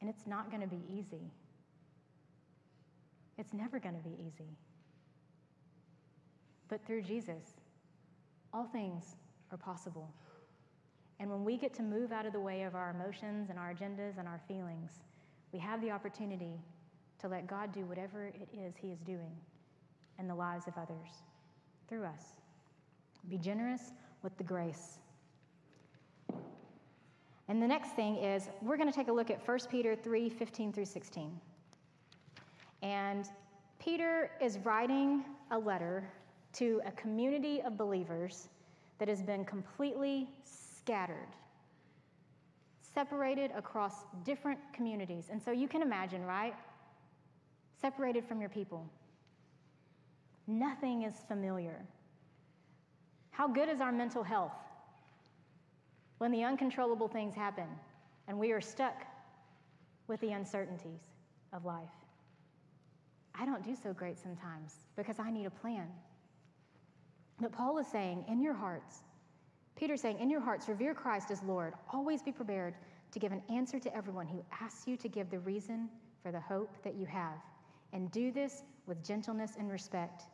And 0.00 0.08
it's 0.08 0.26
not 0.26 0.50
going 0.50 0.62
to 0.62 0.68
be 0.68 0.82
easy. 0.90 1.30
It's 3.38 3.52
never 3.52 3.78
going 3.78 3.96
to 3.96 4.02
be 4.02 4.16
easy. 4.26 4.56
but 6.68 6.84
through 6.86 7.02
Jesus, 7.02 7.42
all 8.54 8.64
things 8.64 9.16
are 9.50 9.58
possible. 9.58 10.08
And 11.18 11.28
when 11.28 11.44
we 11.44 11.56
get 11.58 11.74
to 11.74 11.82
move 11.82 12.12
out 12.12 12.26
of 12.26 12.32
the 12.32 12.40
way 12.40 12.62
of 12.62 12.74
our 12.74 12.90
emotions 12.90 13.50
and 13.50 13.58
our 13.58 13.74
agendas 13.74 14.18
and 14.18 14.26
our 14.26 14.40
feelings, 14.48 14.92
we 15.52 15.58
have 15.58 15.82
the 15.82 15.90
opportunity 15.90 16.54
to 17.20 17.28
let 17.28 17.46
God 17.46 17.72
do 17.72 17.84
whatever 17.84 18.26
it 18.26 18.48
is 18.56 18.74
He 18.80 18.88
is 18.88 19.00
doing 19.00 19.32
in 20.18 20.28
the 20.28 20.34
lives 20.34 20.66
of 20.68 20.74
others 20.78 21.22
through 21.88 22.04
us. 22.04 22.22
Be 23.28 23.36
generous 23.36 23.92
with 24.22 24.36
the 24.38 24.44
grace. 24.44 24.98
And 27.50 27.60
the 27.60 27.66
next 27.66 27.96
thing 27.96 28.14
is 28.18 28.48
we're 28.62 28.76
going 28.76 28.88
to 28.88 28.94
take 28.94 29.08
a 29.08 29.12
look 29.12 29.28
at 29.28 29.46
1 29.46 29.58
Peter 29.68 29.96
3 29.96 30.28
15 30.28 30.72
through 30.72 30.84
16. 30.84 31.40
And 32.82 33.26
Peter 33.80 34.30
is 34.40 34.58
writing 34.58 35.24
a 35.50 35.58
letter 35.58 36.08
to 36.52 36.80
a 36.86 36.92
community 36.92 37.60
of 37.62 37.76
believers 37.76 38.48
that 39.00 39.08
has 39.08 39.20
been 39.20 39.44
completely 39.44 40.28
scattered, 40.44 41.26
separated 42.94 43.50
across 43.56 44.04
different 44.24 44.60
communities. 44.72 45.26
And 45.28 45.42
so 45.42 45.50
you 45.50 45.66
can 45.66 45.82
imagine, 45.82 46.24
right? 46.24 46.54
Separated 47.80 48.24
from 48.24 48.40
your 48.40 48.50
people. 48.50 48.88
Nothing 50.46 51.02
is 51.02 51.14
familiar. 51.26 51.84
How 53.32 53.48
good 53.48 53.68
is 53.68 53.80
our 53.80 53.90
mental 53.90 54.22
health 54.22 54.52
when 56.20 56.30
the 56.30 56.44
uncontrollable 56.44 57.08
things 57.08 57.34
happen 57.34 57.64
and 58.28 58.38
we 58.38 58.52
are 58.52 58.60
stuck 58.60 59.06
with 60.06 60.20
the 60.20 60.32
uncertainties 60.32 61.00
of 61.54 61.64
life? 61.64 61.88
I 63.34 63.46
don't 63.46 63.64
do 63.64 63.74
so 63.74 63.94
great 63.94 64.18
sometimes 64.18 64.74
because 64.96 65.18
I 65.18 65.30
need 65.30 65.46
a 65.46 65.50
plan. 65.50 65.86
But 67.40 67.52
Paul 67.52 67.78
is 67.78 67.86
saying, 67.86 68.26
in 68.28 68.42
your 68.42 68.52
hearts, 68.52 68.96
Peter's 69.76 70.02
saying, 70.02 70.18
in 70.20 70.28
your 70.28 70.42
hearts, 70.42 70.68
revere 70.68 70.92
Christ 70.92 71.30
as 71.30 71.42
Lord. 71.42 71.72
Always 71.90 72.22
be 72.22 72.32
prepared 72.32 72.74
to 73.12 73.18
give 73.18 73.32
an 73.32 73.40
answer 73.50 73.78
to 73.78 73.96
everyone 73.96 74.26
who 74.26 74.44
asks 74.60 74.86
you 74.86 74.98
to 74.98 75.08
give 75.08 75.30
the 75.30 75.38
reason 75.38 75.88
for 76.22 76.30
the 76.30 76.40
hope 76.40 76.76
that 76.84 76.96
you 76.96 77.06
have. 77.06 77.38
And 77.94 78.10
do 78.10 78.30
this 78.30 78.62
with 78.86 79.02
gentleness 79.02 79.52
and 79.58 79.72
respect, 79.72 80.24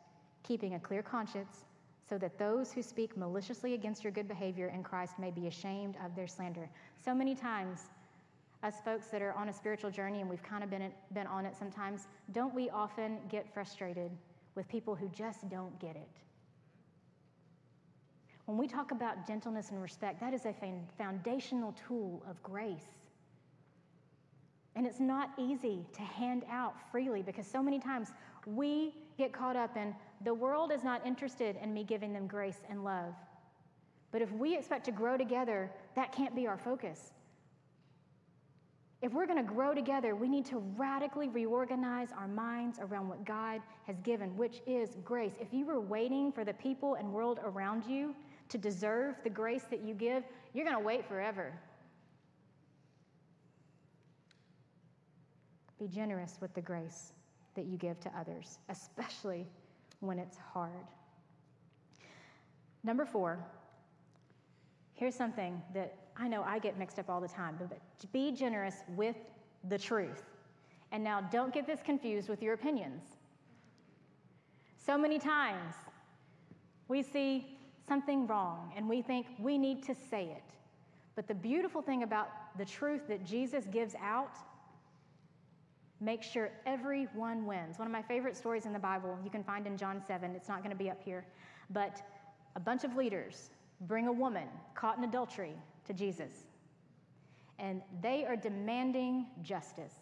keeping 0.43 0.73
a 0.73 0.79
clear 0.81 1.01
conscience, 1.01 1.63
so 2.09 2.17
that 2.17 2.37
those 2.37 2.71
who 2.71 2.81
speak 2.81 3.17
maliciously 3.17 3.73
against 3.73 4.03
your 4.03 4.11
good 4.11 4.27
behavior 4.27 4.71
in 4.73 4.83
Christ 4.83 5.19
may 5.19 5.31
be 5.31 5.47
ashamed 5.47 5.95
of 6.03 6.15
their 6.15 6.27
slander. 6.27 6.69
So 7.03 7.13
many 7.13 7.35
times, 7.35 7.81
us 8.63 8.75
folks 8.83 9.07
that 9.07 9.21
are 9.21 9.33
on 9.33 9.49
a 9.49 9.53
spiritual 9.53 9.91
journey 9.91 10.21
and 10.21 10.29
we've 10.29 10.43
kind 10.43 10.63
of 10.63 10.69
been, 10.69 10.91
been 11.13 11.27
on 11.27 11.45
it 11.45 11.55
sometimes, 11.57 12.07
don't 12.31 12.53
we 12.53 12.69
often 12.69 13.19
get 13.29 13.53
frustrated 13.53 14.11
with 14.55 14.67
people 14.67 14.95
who 14.95 15.09
just 15.09 15.47
don't 15.49 15.77
get 15.79 15.95
it? 15.95 16.09
When 18.45 18.57
we 18.57 18.67
talk 18.67 18.91
about 18.91 19.27
gentleness 19.27 19.71
and 19.71 19.81
respect, 19.81 20.21
that 20.21 20.33
is 20.33 20.45
a 20.45 20.55
foundational 20.97 21.75
tool 21.87 22.23
of 22.29 22.41
grace. 22.41 22.87
And 24.75 24.87
it's 24.87 25.01
not 25.01 25.31
easy 25.37 25.85
to 25.93 26.01
hand 26.01 26.45
out 26.49 26.75
freely 26.91 27.21
because 27.21 27.45
so 27.45 27.61
many 27.61 27.79
times 27.79 28.13
we 28.45 28.93
get 29.17 29.33
caught 29.33 29.55
up 29.55 29.75
in 29.75 29.93
the 30.23 30.33
world 30.33 30.71
is 30.71 30.83
not 30.83 31.05
interested 31.05 31.57
in 31.61 31.73
me 31.73 31.83
giving 31.83 32.13
them 32.13 32.27
grace 32.27 32.61
and 32.69 32.83
love. 32.83 33.13
But 34.11 34.21
if 34.21 34.31
we 34.31 34.55
expect 34.57 34.85
to 34.85 34.91
grow 34.91 35.17
together, 35.17 35.71
that 35.95 36.11
can't 36.11 36.35
be 36.35 36.47
our 36.47 36.57
focus. 36.57 37.11
If 39.01 39.13
we're 39.13 39.27
going 39.27 39.37
to 39.37 39.53
grow 39.53 39.75
together, 39.75 40.15
we 40.15 40.27
need 40.27 40.45
to 40.47 40.57
radically 40.75 41.29
reorganize 41.29 42.09
our 42.17 42.27
minds 42.27 42.79
around 42.79 43.09
what 43.09 43.25
God 43.25 43.61
has 43.85 43.99
given, 43.99 44.35
which 44.35 44.61
is 44.65 44.97
grace. 45.05 45.33
If 45.39 45.53
you 45.53 45.65
were 45.65 45.79
waiting 45.79 46.31
for 46.31 46.43
the 46.43 46.53
people 46.53 46.95
and 46.95 47.13
world 47.13 47.39
around 47.43 47.85
you 47.85 48.15
to 48.49 48.57
deserve 48.57 49.15
the 49.23 49.29
grace 49.29 49.65
that 49.69 49.81
you 49.81 49.93
give, 49.93 50.23
you're 50.53 50.65
going 50.65 50.77
to 50.77 50.83
wait 50.83 51.07
forever. 51.07 51.53
Be 55.79 55.87
generous 55.87 56.37
with 56.41 56.55
the 56.55 56.61
grace 56.61 57.11
that 57.57 57.65
you 57.65 57.77
give 57.77 57.99
to 57.99 58.11
others, 58.17 58.59
especially 58.69 59.45
when 59.99 60.17
it's 60.19 60.37
hard. 60.37 60.71
Number 62.83 63.03
four, 63.03 63.37
here's 64.93 65.15
something 65.15 65.61
that 65.73 65.93
I 66.15 66.29
know 66.29 66.43
I 66.43 66.59
get 66.59 66.79
mixed 66.79 66.99
up 66.99 67.09
all 67.09 67.19
the 67.19 67.27
time, 67.27 67.57
but 67.59 67.79
be 68.13 68.31
generous 68.31 68.75
with 68.95 69.17
the 69.67 69.77
truth. 69.77 70.23
And 70.91 71.03
now 71.03 71.19
don't 71.19 71.53
get 71.53 71.67
this 71.67 71.81
confused 71.83 72.29
with 72.29 72.41
your 72.41 72.53
opinions. 72.53 73.03
So 74.77 74.97
many 74.97 75.19
times 75.19 75.73
we 76.87 77.03
see 77.03 77.57
something 77.87 78.25
wrong 78.27 78.71
and 78.77 78.87
we 78.87 79.01
think 79.01 79.27
we 79.39 79.57
need 79.57 79.83
to 79.83 79.95
say 80.09 80.25
it. 80.25 80.53
But 81.15 81.27
the 81.27 81.33
beautiful 81.33 81.81
thing 81.81 82.03
about 82.03 82.29
the 82.57 82.65
truth 82.65 83.01
that 83.09 83.25
Jesus 83.25 83.65
gives 83.65 83.95
out 84.01 84.37
makes 85.99 86.27
sure 86.27 86.51
everyone 86.65 87.45
wins. 87.45 87.79
One 87.79 87.87
of 87.87 87.91
my 87.91 88.01
favorite 88.01 88.37
stories 88.37 88.65
in 88.65 88.73
the 88.73 88.79
Bible 88.79 89.17
you 89.23 89.29
can 89.29 89.43
find 89.43 89.65
in 89.65 89.77
John 89.77 90.01
7. 90.05 90.35
It's 90.35 90.47
not 90.47 90.59
going 90.59 90.71
to 90.71 90.77
be 90.77 90.89
up 90.89 91.01
here. 91.03 91.25
But 91.69 92.01
a 92.55 92.59
bunch 92.59 92.83
of 92.83 92.95
leaders 92.95 93.49
bring 93.81 94.07
a 94.07 94.11
woman 94.11 94.47
caught 94.75 94.97
in 94.97 95.03
adultery 95.03 95.53
to 95.85 95.93
Jesus. 95.93 96.31
And 97.59 97.81
they 98.01 98.25
are 98.25 98.35
demanding 98.35 99.27
justice. 99.41 99.95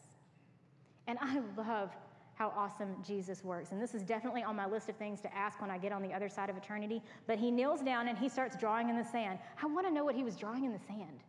And 1.07 1.17
I 1.21 1.41
love 1.57 1.91
how 2.35 2.51
awesome 2.55 2.97
Jesus 3.05 3.43
works. 3.43 3.71
And 3.71 3.81
this 3.81 3.95
is 3.95 4.03
definitely 4.03 4.43
on 4.43 4.57
my 4.57 4.65
list 4.65 4.89
of 4.89 4.97
things 4.97 5.21
to 5.21 5.33
ask 5.33 5.61
when 5.61 5.71
I 5.71 5.77
get 5.77 5.93
on 5.93 6.01
the 6.01 6.13
other 6.13 6.27
side 6.27 6.49
of 6.49 6.57
eternity. 6.57 7.01
But 7.27 7.39
he 7.39 7.49
kneels 7.49 7.81
down 7.81 8.09
and 8.09 8.17
he 8.17 8.27
starts 8.27 8.57
drawing 8.57 8.89
in 8.89 8.97
the 8.97 9.05
sand. 9.05 9.39
I 9.61 9.65
want 9.67 9.87
to 9.87 9.93
know 9.93 10.03
what 10.03 10.15
he 10.15 10.23
was 10.23 10.35
drawing 10.35 10.65
in 10.65 10.73
the 10.73 10.79
sand. 10.79 11.23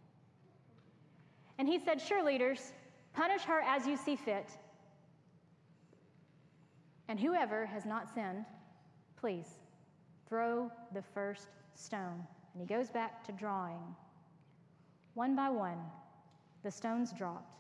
And 1.58 1.68
he 1.68 1.78
said, 1.78 2.00
Sure, 2.00 2.24
leaders, 2.24 2.72
punish 3.16 3.42
her 3.42 3.60
as 3.62 3.86
you 3.86 3.96
see 3.96 4.14
fit. 4.14 4.50
And 7.08 7.18
whoever 7.18 7.64
has 7.66 7.86
not 7.86 8.12
sinned, 8.12 8.44
please 9.18 9.46
throw 10.28 10.70
the 10.92 11.02
first 11.02 11.48
stone. 11.74 12.22
And 12.52 12.60
he 12.60 12.66
goes 12.66 12.90
back 12.90 13.24
to 13.24 13.32
drawing. 13.32 13.80
One 15.14 15.34
by 15.34 15.48
one, 15.48 15.78
the 16.62 16.70
stones 16.70 17.12
dropped. 17.12 17.56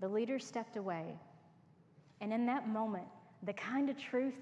The 0.00 0.08
leader 0.08 0.38
stepped 0.38 0.76
away. 0.76 1.18
And 2.20 2.32
in 2.32 2.44
that 2.46 2.68
moment, 2.68 3.06
the 3.44 3.54
kind 3.54 3.88
of 3.88 3.96
truth 3.96 4.34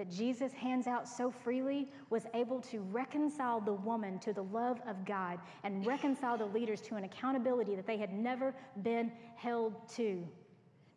that 0.00 0.10
Jesus 0.10 0.50
hands 0.54 0.86
out 0.86 1.06
so 1.06 1.30
freely 1.30 1.86
was 2.08 2.24
able 2.32 2.58
to 2.58 2.80
reconcile 2.90 3.60
the 3.60 3.74
woman 3.74 4.18
to 4.20 4.32
the 4.32 4.44
love 4.44 4.80
of 4.88 5.04
God 5.04 5.38
and 5.62 5.86
reconcile 5.86 6.38
the 6.38 6.46
leaders 6.46 6.80
to 6.80 6.96
an 6.96 7.04
accountability 7.04 7.76
that 7.76 7.86
they 7.86 7.98
had 7.98 8.10
never 8.10 8.54
been 8.82 9.12
held 9.36 9.74
to. 9.96 10.26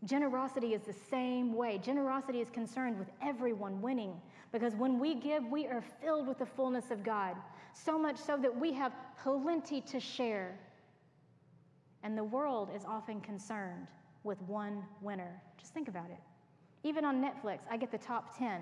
Generosity 0.06 0.74
is 0.74 0.84
the 0.84 0.94
same 0.94 1.54
way. 1.54 1.82
Generosity 1.84 2.40
is 2.40 2.50
concerned 2.50 2.98
with 2.98 3.10
everyone 3.22 3.82
winning 3.82 4.14
because 4.54 4.74
when 4.74 4.98
we 4.98 5.16
give, 5.16 5.46
we 5.48 5.68
are 5.68 5.84
filled 6.02 6.26
with 6.26 6.40
the 6.40 6.46
fullness 6.46 6.90
of 6.90 7.04
God, 7.04 7.36
so 7.74 8.00
much 8.00 8.16
so 8.16 8.38
that 8.38 8.58
we 8.58 8.72
have 8.72 8.94
plenty 9.22 9.82
to 9.82 10.00
share. 10.00 10.58
And 12.04 12.18
the 12.18 12.24
world 12.24 12.70
is 12.74 12.86
often 12.86 13.20
concerned 13.20 13.88
with 14.24 14.42
one 14.44 14.82
winner. 15.02 15.42
Just 15.60 15.74
think 15.74 15.90
about 15.90 16.10
it. 16.10 16.22
Even 16.84 17.04
on 17.04 17.22
Netflix, 17.22 17.60
I 17.70 17.76
get 17.76 17.92
the 17.92 17.98
top 17.98 18.38
10. 18.38 18.62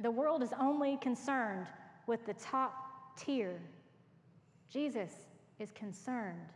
The 0.00 0.10
world 0.10 0.42
is 0.42 0.50
only 0.58 0.96
concerned 0.98 1.66
with 2.06 2.26
the 2.26 2.34
top 2.34 3.16
tier. 3.16 3.60
Jesus 4.70 5.12
is 5.58 5.70
concerned 5.70 6.52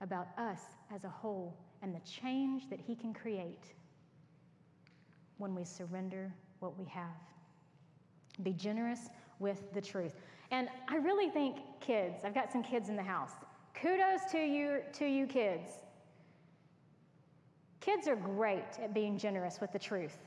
about 0.00 0.28
us 0.38 0.60
as 0.94 1.04
a 1.04 1.08
whole 1.08 1.56
and 1.82 1.94
the 1.94 2.00
change 2.00 2.70
that 2.70 2.80
he 2.80 2.94
can 2.94 3.12
create 3.12 3.74
when 5.38 5.54
we 5.54 5.64
surrender 5.64 6.32
what 6.60 6.78
we 6.78 6.84
have. 6.86 7.04
Be 8.42 8.52
generous 8.52 9.10
with 9.40 9.72
the 9.74 9.80
truth. 9.80 10.14
And 10.52 10.68
I 10.88 10.96
really 10.96 11.28
think 11.28 11.58
kids, 11.80 12.20
I've 12.24 12.34
got 12.34 12.52
some 12.52 12.62
kids 12.62 12.88
in 12.88 12.96
the 12.96 13.02
house. 13.02 13.32
Kudos 13.74 14.30
to 14.30 14.38
you 14.38 14.82
to 14.92 15.06
you 15.06 15.26
kids. 15.26 15.70
Kids 17.80 18.06
are 18.06 18.14
great 18.14 18.78
at 18.80 18.94
being 18.94 19.18
generous 19.18 19.60
with 19.60 19.72
the 19.72 19.78
truth. 19.78 20.18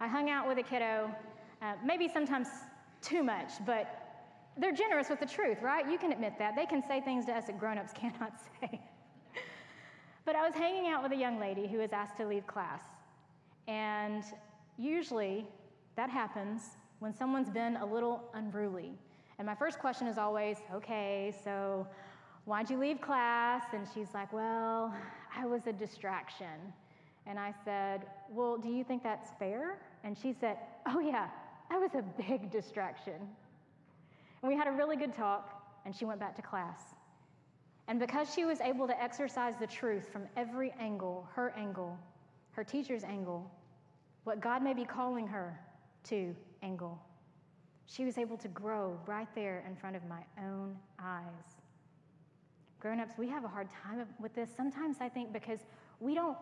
I 0.00 0.08
hung 0.08 0.30
out 0.30 0.48
with 0.48 0.56
a 0.58 0.62
kiddo, 0.62 1.10
uh, 1.62 1.74
maybe 1.84 2.08
sometimes 2.08 2.48
too 3.02 3.22
much, 3.22 3.52
but 3.66 4.04
they're 4.56 4.72
generous 4.72 5.08
with 5.08 5.20
the 5.20 5.26
truth, 5.26 5.58
right? 5.62 5.88
You 5.88 5.98
can 5.98 6.12
admit 6.12 6.34
that. 6.38 6.56
They 6.56 6.66
can 6.66 6.82
say 6.86 7.00
things 7.00 7.26
to 7.26 7.32
us 7.32 7.46
that 7.46 7.58
grown 7.58 7.78
ups 7.78 7.92
cannot 7.98 8.32
say. 8.60 8.80
but 10.24 10.36
I 10.36 10.44
was 10.46 10.54
hanging 10.54 10.90
out 10.90 11.02
with 11.02 11.12
a 11.12 11.16
young 11.16 11.38
lady 11.38 11.66
who 11.66 11.78
was 11.78 11.92
asked 11.92 12.16
to 12.18 12.26
leave 12.26 12.46
class. 12.46 12.82
And 13.66 14.24
usually 14.78 15.46
that 15.96 16.10
happens 16.10 16.62
when 17.00 17.14
someone's 17.14 17.50
been 17.50 17.76
a 17.76 17.86
little 17.86 18.24
unruly. 18.34 18.92
And 19.38 19.46
my 19.46 19.54
first 19.54 19.78
question 19.78 20.06
is 20.06 20.18
always, 20.18 20.56
okay, 20.74 21.32
so 21.44 21.86
why'd 22.44 22.68
you 22.70 22.78
leave 22.78 23.00
class? 23.00 23.62
And 23.72 23.86
she's 23.94 24.08
like, 24.14 24.32
well, 24.32 24.92
I 25.36 25.46
was 25.46 25.66
a 25.66 25.72
distraction. 25.72 26.72
And 27.28 27.38
I 27.38 27.52
said, 27.62 28.06
Well, 28.30 28.56
do 28.56 28.70
you 28.70 28.82
think 28.82 29.02
that's 29.02 29.28
fair? 29.38 29.78
And 30.02 30.16
she 30.16 30.32
said, 30.32 30.56
Oh, 30.86 30.98
yeah, 30.98 31.28
I 31.70 31.78
was 31.78 31.90
a 31.94 32.02
big 32.28 32.50
distraction. 32.50 33.20
And 34.42 34.50
we 34.50 34.56
had 34.56 34.68
a 34.68 34.72
really 34.72 34.96
good 34.96 35.12
talk, 35.12 35.80
and 35.84 35.94
she 35.94 36.04
went 36.04 36.20
back 36.20 36.36
to 36.36 36.42
class. 36.42 36.80
And 37.88 37.98
because 37.98 38.32
she 38.32 38.44
was 38.44 38.60
able 38.60 38.86
to 38.86 39.02
exercise 39.02 39.54
the 39.58 39.66
truth 39.66 40.08
from 40.12 40.22
every 40.36 40.72
angle 40.78 41.26
her 41.34 41.54
angle, 41.56 41.98
her 42.52 42.64
teacher's 42.64 43.04
angle, 43.04 43.50
what 44.24 44.40
God 44.40 44.62
may 44.62 44.74
be 44.74 44.84
calling 44.84 45.26
her 45.26 45.58
to 46.04 46.34
angle 46.62 47.00
she 47.88 48.04
was 48.04 48.18
able 48.18 48.36
to 48.36 48.48
grow 48.48 48.98
right 49.06 49.28
there 49.34 49.64
in 49.66 49.74
front 49.74 49.96
of 49.96 50.04
my 50.04 50.20
own 50.38 50.76
eyes. 51.02 51.56
Grown 52.80 53.00
ups, 53.00 53.14
we 53.16 53.28
have 53.28 53.44
a 53.44 53.48
hard 53.48 53.68
time 53.70 54.06
with 54.20 54.34
this. 54.34 54.50
Sometimes 54.54 54.98
I 55.00 55.08
think 55.08 55.32
because 55.32 55.60
we 55.98 56.14
don't, 56.14 56.36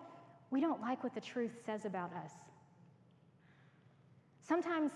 we 0.50 0.60
don't 0.60 0.82
like 0.82 1.02
what 1.04 1.14
the 1.14 1.20
truth 1.20 1.52
says 1.64 1.84
about 1.84 2.12
us. 2.12 2.32
Sometimes 4.42 4.90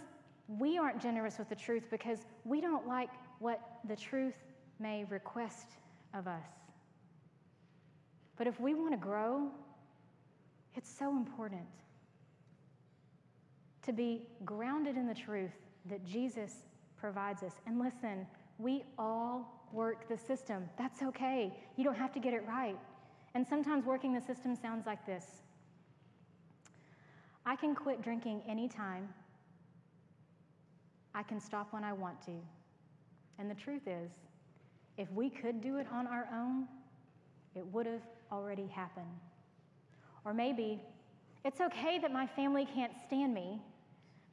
we 0.58 0.78
aren't 0.78 1.00
generous 1.00 1.38
with 1.38 1.48
the 1.48 1.54
truth 1.54 1.84
because 1.90 2.18
we 2.44 2.60
don't 2.60 2.86
like 2.86 3.10
what 3.38 3.60
the 3.88 3.96
truth 3.96 4.34
may 4.78 5.04
request 5.04 5.76
of 6.14 6.26
us. 6.26 6.46
But 8.36 8.46
if 8.46 8.58
we 8.58 8.74
want 8.74 8.92
to 8.92 8.96
grow, 8.96 9.48
it's 10.74 10.90
so 10.90 11.10
important 11.10 11.66
to 13.82 13.92
be 13.92 14.22
grounded 14.44 14.96
in 14.96 15.06
the 15.06 15.14
truth 15.14 15.52
that 15.88 16.04
Jesus 16.04 16.52
provides 16.96 17.42
us. 17.42 17.52
And 17.66 17.78
listen, 17.78 18.26
we 18.58 18.84
all 18.98 19.68
work 19.72 20.08
the 20.08 20.16
system. 20.16 20.68
That's 20.78 21.02
okay. 21.02 21.52
You 21.76 21.84
don't 21.84 21.96
have 21.96 22.12
to 22.12 22.20
get 22.20 22.34
it 22.34 22.42
right. 22.46 22.78
And 23.34 23.46
sometimes 23.46 23.84
working 23.84 24.12
the 24.12 24.20
system 24.20 24.56
sounds 24.56 24.86
like 24.86 25.06
this 25.06 25.24
I 27.46 27.56
can 27.56 27.74
quit 27.74 28.02
drinking 28.02 28.42
anytime, 28.48 29.08
I 31.14 31.22
can 31.22 31.40
stop 31.40 31.72
when 31.72 31.84
I 31.84 31.92
want 31.92 32.20
to. 32.26 32.32
And 33.38 33.50
the 33.50 33.54
truth 33.54 33.86
is, 33.86 34.10
if 34.96 35.10
we 35.12 35.30
could 35.30 35.60
do 35.60 35.78
it 35.78 35.86
on 35.92 36.06
our 36.06 36.28
own, 36.32 36.66
it 37.54 37.66
would 37.66 37.86
have 37.86 38.02
already 38.30 38.66
happened. 38.66 39.06
Or 40.24 40.34
maybe 40.34 40.80
it's 41.44 41.60
okay 41.60 41.98
that 41.98 42.12
my 42.12 42.26
family 42.26 42.66
can't 42.66 42.92
stand 43.06 43.32
me, 43.32 43.60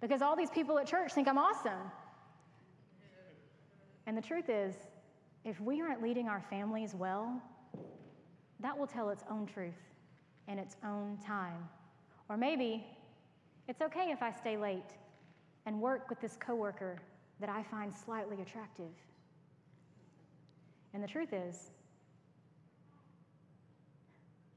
because 0.01 0.21
all 0.21 0.35
these 0.35 0.51
people 0.51 0.77
at 0.77 0.87
church 0.87 1.13
think 1.13 1.27
I'm 1.27 1.37
awesome. 1.37 1.91
And 4.05 4.17
the 4.17 4.21
truth 4.21 4.49
is, 4.49 4.75
if 5.43 5.59
we 5.61 5.81
aren't 5.81 6.01
leading 6.01 6.27
our 6.27 6.43
families 6.49 6.93
well, 6.93 7.41
that 8.59 8.77
will 8.77 8.87
tell 8.87 9.09
its 9.09 9.23
own 9.29 9.45
truth 9.45 9.73
in 10.47 10.59
its 10.59 10.75
own 10.83 11.17
time. 11.25 11.67
Or 12.29 12.37
maybe 12.37 12.85
it's 13.67 13.81
okay 13.81 14.11
if 14.11 14.21
I 14.21 14.31
stay 14.31 14.57
late 14.57 14.97
and 15.67 15.81
work 15.81 16.09
with 16.09 16.21
this 16.21 16.37
coworker 16.39 16.97
that 17.41 17.49
I 17.49 17.61
find 17.61 17.93
slightly 17.93 18.41
attractive. 18.41 18.93
And 20.93 21.03
the 21.03 21.07
truth 21.07 21.33
is, 21.33 21.71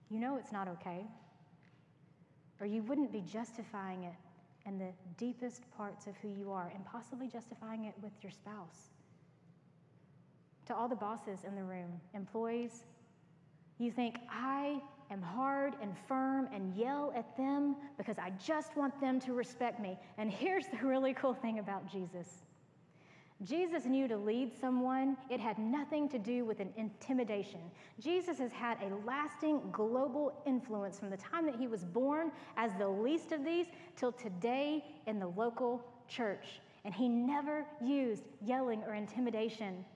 you 0.09 0.21
know 0.21 0.37
it's 0.37 0.53
not 0.53 0.69
okay, 0.69 1.05
or 2.61 2.67
you 2.67 2.83
wouldn't 2.85 3.13
be 3.13 3.23
justifying 3.23 4.05
it 4.05 4.15
in 4.67 4.79
the 4.79 4.93
deepest 5.19 5.69
parts 5.77 6.07
of 6.07 6.17
who 6.19 6.29
you 6.29 6.53
are, 6.53 6.71
and 6.73 6.85
possibly 6.85 7.27
justifying 7.27 7.87
it 7.87 7.95
with 8.01 8.13
your 8.23 8.31
spouse. 8.31 8.91
To 10.67 10.77
all 10.77 10.89
the 10.89 10.95
bosses 10.95 11.41
in 11.45 11.57
the 11.57 11.65
room, 11.65 12.01
employees, 12.15 12.85
you 13.79 13.91
think, 13.91 14.17
I 14.31 14.81
am 15.11 15.23
hard 15.23 15.75
and 15.83 15.93
firm 16.07 16.49
and 16.53 16.75
yell 16.75 17.13
at 17.17 17.37
them 17.37 17.77
because 17.97 18.19
I 18.19 18.33
just 18.45 18.77
want 18.77 18.99
them 19.01 19.21
to 19.21 19.33
respect 19.33 19.81
me. 19.81 19.99
And 20.19 20.31
here's 20.31 20.67
the 20.69 20.87
really 20.87 21.15
cool 21.15 21.35
thing 21.35 21.59
about 21.59 21.91
Jesus 21.91 22.43
Jesus 23.43 23.87
knew 23.87 24.07
to 24.07 24.19
lead 24.19 24.53
someone, 24.61 25.17
it 25.31 25.41
had 25.41 25.59
nothing 25.59 26.11
to 26.11 26.19
do 26.19 26.45
with 26.45 26.61
an 26.61 26.69
intimidation. 26.77 27.61
Jesus 27.99 28.37
has 28.39 28.53
had 28.53 28.77
a 28.83 28.95
lasting 29.07 29.63
global 29.73 30.43
influence 30.47 30.99
from 30.99 31.09
the 31.09 31.17
time 31.17 31.47
that 31.47 31.57
he 31.57 31.67
was 31.67 31.83
born 31.83 32.31
as 32.59 32.71
the 32.79 32.87
least 32.87 33.33
of 33.33 33.43
these 33.43 33.65
till 33.97 34.13
today 34.13 34.85
in 35.07 35.19
the 35.19 35.27
local 35.27 35.83
church. 36.07 36.61
And 36.85 36.93
he 36.93 37.09
never 37.09 37.65
used 37.83 38.25
yelling 38.45 38.83
or 38.87 38.95
intimidation 38.95 39.87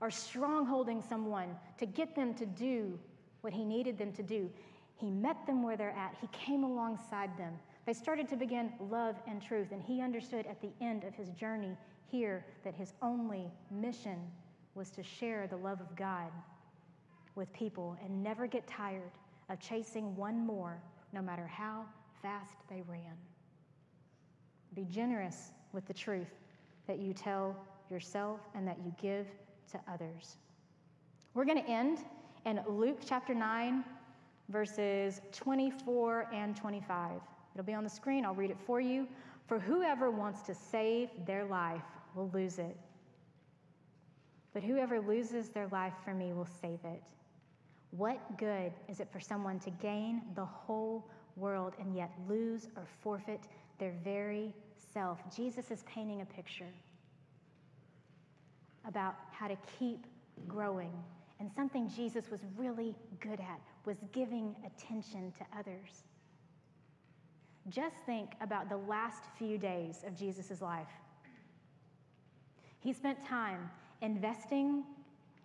or 0.00 0.08
strongholding 0.08 1.08
someone 1.08 1.50
to 1.78 1.86
get 1.86 2.16
them 2.16 2.34
to 2.34 2.46
do 2.46 2.98
what 3.40 3.52
he 3.52 3.64
needed 3.64 3.98
them 3.98 4.12
to 4.12 4.22
do. 4.22 4.50
He 4.96 5.10
met 5.10 5.46
them 5.46 5.62
where 5.62 5.76
they're 5.76 5.96
at, 5.96 6.16
he 6.20 6.28
came 6.28 6.64
alongside 6.64 7.36
them. 7.38 7.54
They 7.86 7.94
started 7.94 8.28
to 8.28 8.36
begin 8.36 8.72
love 8.90 9.16
and 9.26 9.42
truth, 9.42 9.68
and 9.72 9.82
he 9.82 10.02
understood 10.02 10.46
at 10.46 10.60
the 10.60 10.70
end 10.80 11.04
of 11.04 11.14
his 11.14 11.30
journey 11.30 11.76
here 12.10 12.44
that 12.64 12.74
his 12.74 12.92
only 13.00 13.50
mission 13.70 14.18
was 14.74 14.90
to 14.90 15.02
share 15.02 15.46
the 15.46 15.56
love 15.56 15.80
of 15.80 15.96
God 15.96 16.30
with 17.34 17.52
people 17.52 17.96
and 18.04 18.22
never 18.22 18.46
get 18.46 18.66
tired 18.66 19.10
of 19.48 19.58
chasing 19.58 20.14
one 20.16 20.46
more, 20.46 20.80
no 21.12 21.22
matter 21.22 21.46
how 21.46 21.84
fast 22.22 22.54
they 22.68 22.82
ran. 22.86 23.16
Be 24.74 24.84
generous 24.84 25.50
with 25.72 25.86
the 25.86 25.94
truth 25.94 26.30
that 26.86 26.98
you 26.98 27.12
tell 27.12 27.56
yourself 27.90 28.40
and 28.54 28.66
that 28.68 28.78
you 28.84 28.92
give 29.00 29.26
to 29.72 29.80
others. 29.90 30.36
We're 31.34 31.44
going 31.44 31.62
to 31.62 31.70
end 31.70 31.98
in 32.46 32.60
Luke 32.68 32.98
chapter 33.06 33.34
9, 33.34 33.84
verses 34.48 35.20
24 35.32 36.28
and 36.32 36.56
25. 36.56 37.12
It'll 37.54 37.64
be 37.64 37.74
on 37.74 37.84
the 37.84 37.90
screen. 37.90 38.24
I'll 38.24 38.34
read 38.34 38.50
it 38.50 38.58
for 38.66 38.80
you. 38.80 39.06
For 39.46 39.58
whoever 39.58 40.10
wants 40.10 40.42
to 40.42 40.54
save 40.54 41.08
their 41.26 41.44
life 41.44 41.82
will 42.14 42.30
lose 42.32 42.58
it. 42.58 42.76
But 44.52 44.62
whoever 44.62 45.00
loses 45.00 45.48
their 45.48 45.68
life 45.68 45.94
for 46.04 46.14
me 46.14 46.32
will 46.32 46.48
save 46.60 46.80
it. 46.84 47.02
What 47.90 48.18
good 48.38 48.72
is 48.88 49.00
it 49.00 49.08
for 49.12 49.20
someone 49.20 49.58
to 49.60 49.70
gain 49.70 50.22
the 50.34 50.44
whole 50.44 51.08
world 51.36 51.74
and 51.80 51.94
yet 51.94 52.12
lose 52.28 52.68
or 52.76 52.84
forfeit 53.02 53.40
their 53.78 53.92
very 54.04 54.52
self? 54.92 55.18
Jesus 55.34 55.70
is 55.70 55.84
painting 55.84 56.20
a 56.20 56.24
picture 56.24 56.72
about 58.86 59.14
how 59.32 59.48
to 59.48 59.56
keep 59.78 60.06
growing. 60.46 60.92
And 61.40 61.50
something 61.56 61.88
Jesus 61.88 62.30
was 62.30 62.40
really 62.56 62.94
good 63.18 63.40
at 63.40 63.60
was 63.86 63.96
giving 64.12 64.54
attention 64.66 65.32
to 65.38 65.58
others. 65.58 66.04
Just 67.70 67.96
think 68.04 68.32
about 68.42 68.68
the 68.68 68.76
last 68.76 69.24
few 69.38 69.56
days 69.56 70.04
of 70.06 70.14
Jesus' 70.14 70.60
life. 70.60 70.88
He 72.80 72.92
spent 72.92 73.24
time 73.26 73.70
investing 74.02 74.84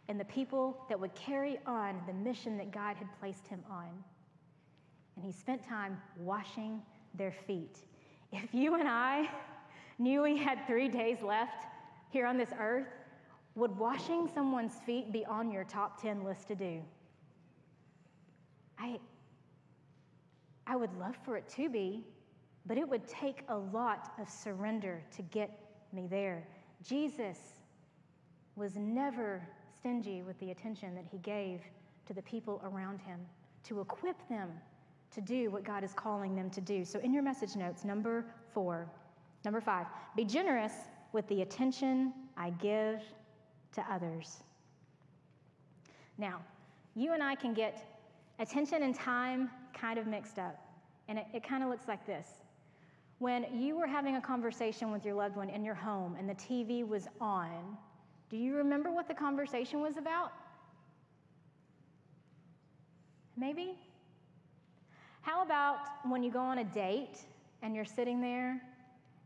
in 0.10 0.18
the 0.18 0.26
people 0.26 0.86
that 0.90 1.00
would 1.00 1.16
carry 1.16 1.60
on 1.66 2.02
the 2.08 2.14
mission 2.14 2.58
that 2.58 2.72
God 2.72 2.98
had 2.98 3.08
placed 3.20 3.48
him 3.48 3.64
on. 3.70 3.90
And 5.16 5.26
he 5.26 5.32
spent 5.32 5.64
time 5.64 6.02
washing 6.18 6.82
their 7.14 7.32
feet. 7.32 7.80
If 8.34 8.54
you 8.54 8.76
and 8.76 8.88
I 8.88 9.30
knew 10.00 10.24
we 10.24 10.38
had 10.38 10.60
three 10.68 10.90
days 10.90 11.22
left 11.22 11.66
here 12.10 12.26
on 12.26 12.38
this 12.38 12.50
earth, 12.60 12.88
would 13.56 13.78
washing 13.78 14.30
someone's 14.34 14.76
feet 14.86 15.12
be 15.12 15.26
on 15.26 15.50
your 15.50 15.63
top 15.63 16.02
10 16.02 16.24
list 16.24 16.48
to 16.50 16.56
do? 16.56 16.82
I, 18.78 19.00
I 20.68 20.76
would 20.76 20.94
love 21.00 21.15
for 21.24 21.38
it 21.38 21.48
to 21.50 21.70
be, 21.70 22.04
but 22.65 22.78
it 22.78 22.88
would 22.88 23.08
take 23.08 23.44
a 23.48 23.56
lot 23.56 24.12
of 24.20 24.30
surrender 24.30 25.02
to 25.15 25.22
get 25.22 25.58
me 25.94 26.08
there. 26.10 26.46
Jesus 26.84 27.38
was 28.56 28.76
never 28.76 29.41
stingy 29.80 30.22
with 30.22 30.38
the 30.39 30.52
attention 30.52 30.94
that 30.96 31.06
he 31.10 31.18
gave 31.20 31.62
to 32.06 32.13
the 32.13 32.22
people 32.22 32.62
around 32.65 33.00
him 33.00 33.20
to 33.63 33.80
equip 33.80 34.28
them 34.30 34.50
to 35.12 35.22
do 35.22 35.50
what 35.50 35.63
God 35.63 35.84
is 35.84 35.94
calling 35.94 36.36
them 36.36 36.50
to 36.50 36.62
do. 36.62 36.84
So, 36.84 37.00
in 37.00 37.13
your 37.13 37.24
message 37.24 37.56
notes, 37.56 37.86
number 37.86 38.26
four, 38.54 38.88
number 39.46 39.62
five, 39.62 39.88
be 40.15 40.26
generous 40.26 40.74
with 41.13 41.28
the 41.28 41.41
attention 41.41 42.13
I 42.36 42.50
give 42.50 43.02
to 43.76 43.86
others. 43.92 44.44
Now, 46.18 46.42
you 46.96 47.14
and 47.14 47.22
I 47.22 47.36
can 47.36 47.54
get 47.54 47.84
attention 48.40 48.84
and 48.84 48.96
time 48.96 49.50
kind 49.74 50.00
of 50.00 50.08
mixed 50.08 50.40
up, 50.40 50.58
and 51.08 51.20
it, 51.20 51.26
it 51.34 51.44
kind 51.44 51.64
of 51.64 51.70
looks 51.70 51.88
like 51.88 52.06
this. 52.06 52.28
When 53.20 53.46
you 53.54 53.78
were 53.78 53.88
having 53.88 54.16
a 54.16 54.22
conversation 54.22 54.92
with 54.92 55.06
your 55.06 55.14
loved 55.14 55.36
one 55.36 55.50
in 55.50 55.64
your 55.64 55.76
home 55.76 56.16
and 56.20 56.30
the 56.30 56.36
TV 56.36 56.86
was 56.88 57.08
on, 57.22 57.78
do 58.30 58.38
you 58.38 58.56
remember 58.56 58.92
what 58.92 59.08
the 59.08 59.14
conversation 59.14 59.82
was 59.82 59.98
about? 59.98 60.32
Maybe? 63.38 63.78
How 65.22 65.44
about 65.44 65.78
when 66.08 66.24
you 66.24 66.32
go 66.32 66.40
on 66.40 66.60
a 66.60 66.64
date 66.64 67.20
and 67.62 67.76
you're 67.76 67.86
sitting 67.86 68.22
there 68.22 68.62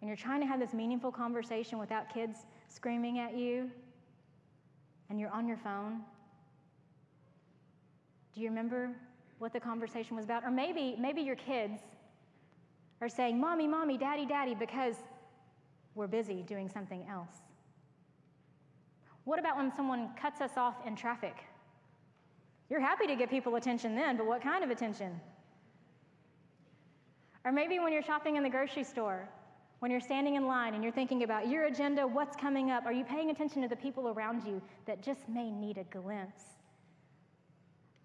and 0.02 0.08
you're 0.08 0.18
trying 0.18 0.40
to 0.42 0.48
have 0.48 0.60
this 0.60 0.74
meaningful 0.74 1.12
conversation 1.12 1.78
without 1.78 2.14
kids 2.14 2.46
screaming 2.68 3.20
at 3.20 3.36
you 3.36 3.70
and 5.10 5.19
you're 5.19 5.32
on 5.32 5.48
your 5.48 5.58
phone? 5.58 6.02
Do 8.34 8.41
you 8.41 8.50
remember 8.50 8.91
what 9.39 9.54
the 9.54 9.60
conversation 9.60 10.15
was 10.15 10.26
about? 10.26 10.43
Or 10.43 10.52
maybe 10.52 10.95
maybe 11.00 11.22
your 11.22 11.36
kids 11.36 11.82
are 13.02 13.10
saying, 13.10 13.39
Mommy, 13.39 13.67
Mommy, 13.67 13.98
Daddy, 13.98 14.26
Daddy, 14.26 14.56
because 14.56 14.95
we're 15.95 16.08
busy 16.08 16.43
doing 16.43 16.69
something 16.69 17.06
else? 17.10 17.36
What 19.24 19.39
about 19.39 19.58
when 19.58 19.72
someone 19.76 20.10
cuts 20.19 20.41
us 20.41 20.52
off 20.58 20.76
in 20.86 20.95
traffic? 20.95 21.36
You're 22.69 22.80
happy 22.80 23.08
to 23.08 23.15
give 23.15 23.30
people 23.30 23.56
attention 23.56 23.95
then, 23.95 24.17
but 24.17 24.26
what 24.26 24.41
kind 24.41 24.63
of 24.63 24.69
attention? 24.69 25.19
Or 27.45 27.52
maybe 27.52 27.80
when 27.80 27.93
you're 27.93 28.04
shopping 28.04 28.36
in 28.36 28.43
the 28.43 28.50
grocery 28.50 28.84
store, 28.84 29.28
when 29.80 29.92
you're 29.92 30.02
standing 30.02 30.36
in 30.36 30.46
line 30.46 30.74
and 30.74 30.84
you're 30.84 30.94
thinking 30.94 31.24
about 31.24 31.48
your 31.48 31.65
agenda, 31.65 32.06
what's 32.06 32.36
coming 32.36 32.70
up, 32.70 32.86
are 32.86 32.92
you 32.92 33.06
paying 33.06 33.30
attention 33.30 33.62
to 33.62 33.68
the 33.68 33.76
people 33.76 34.10
around 34.10 34.44
you 34.44 34.62
that 34.86 35.02
just 35.02 35.28
may 35.30 35.50
need 35.50 35.78
a 35.78 35.86
glimpse 35.86 36.44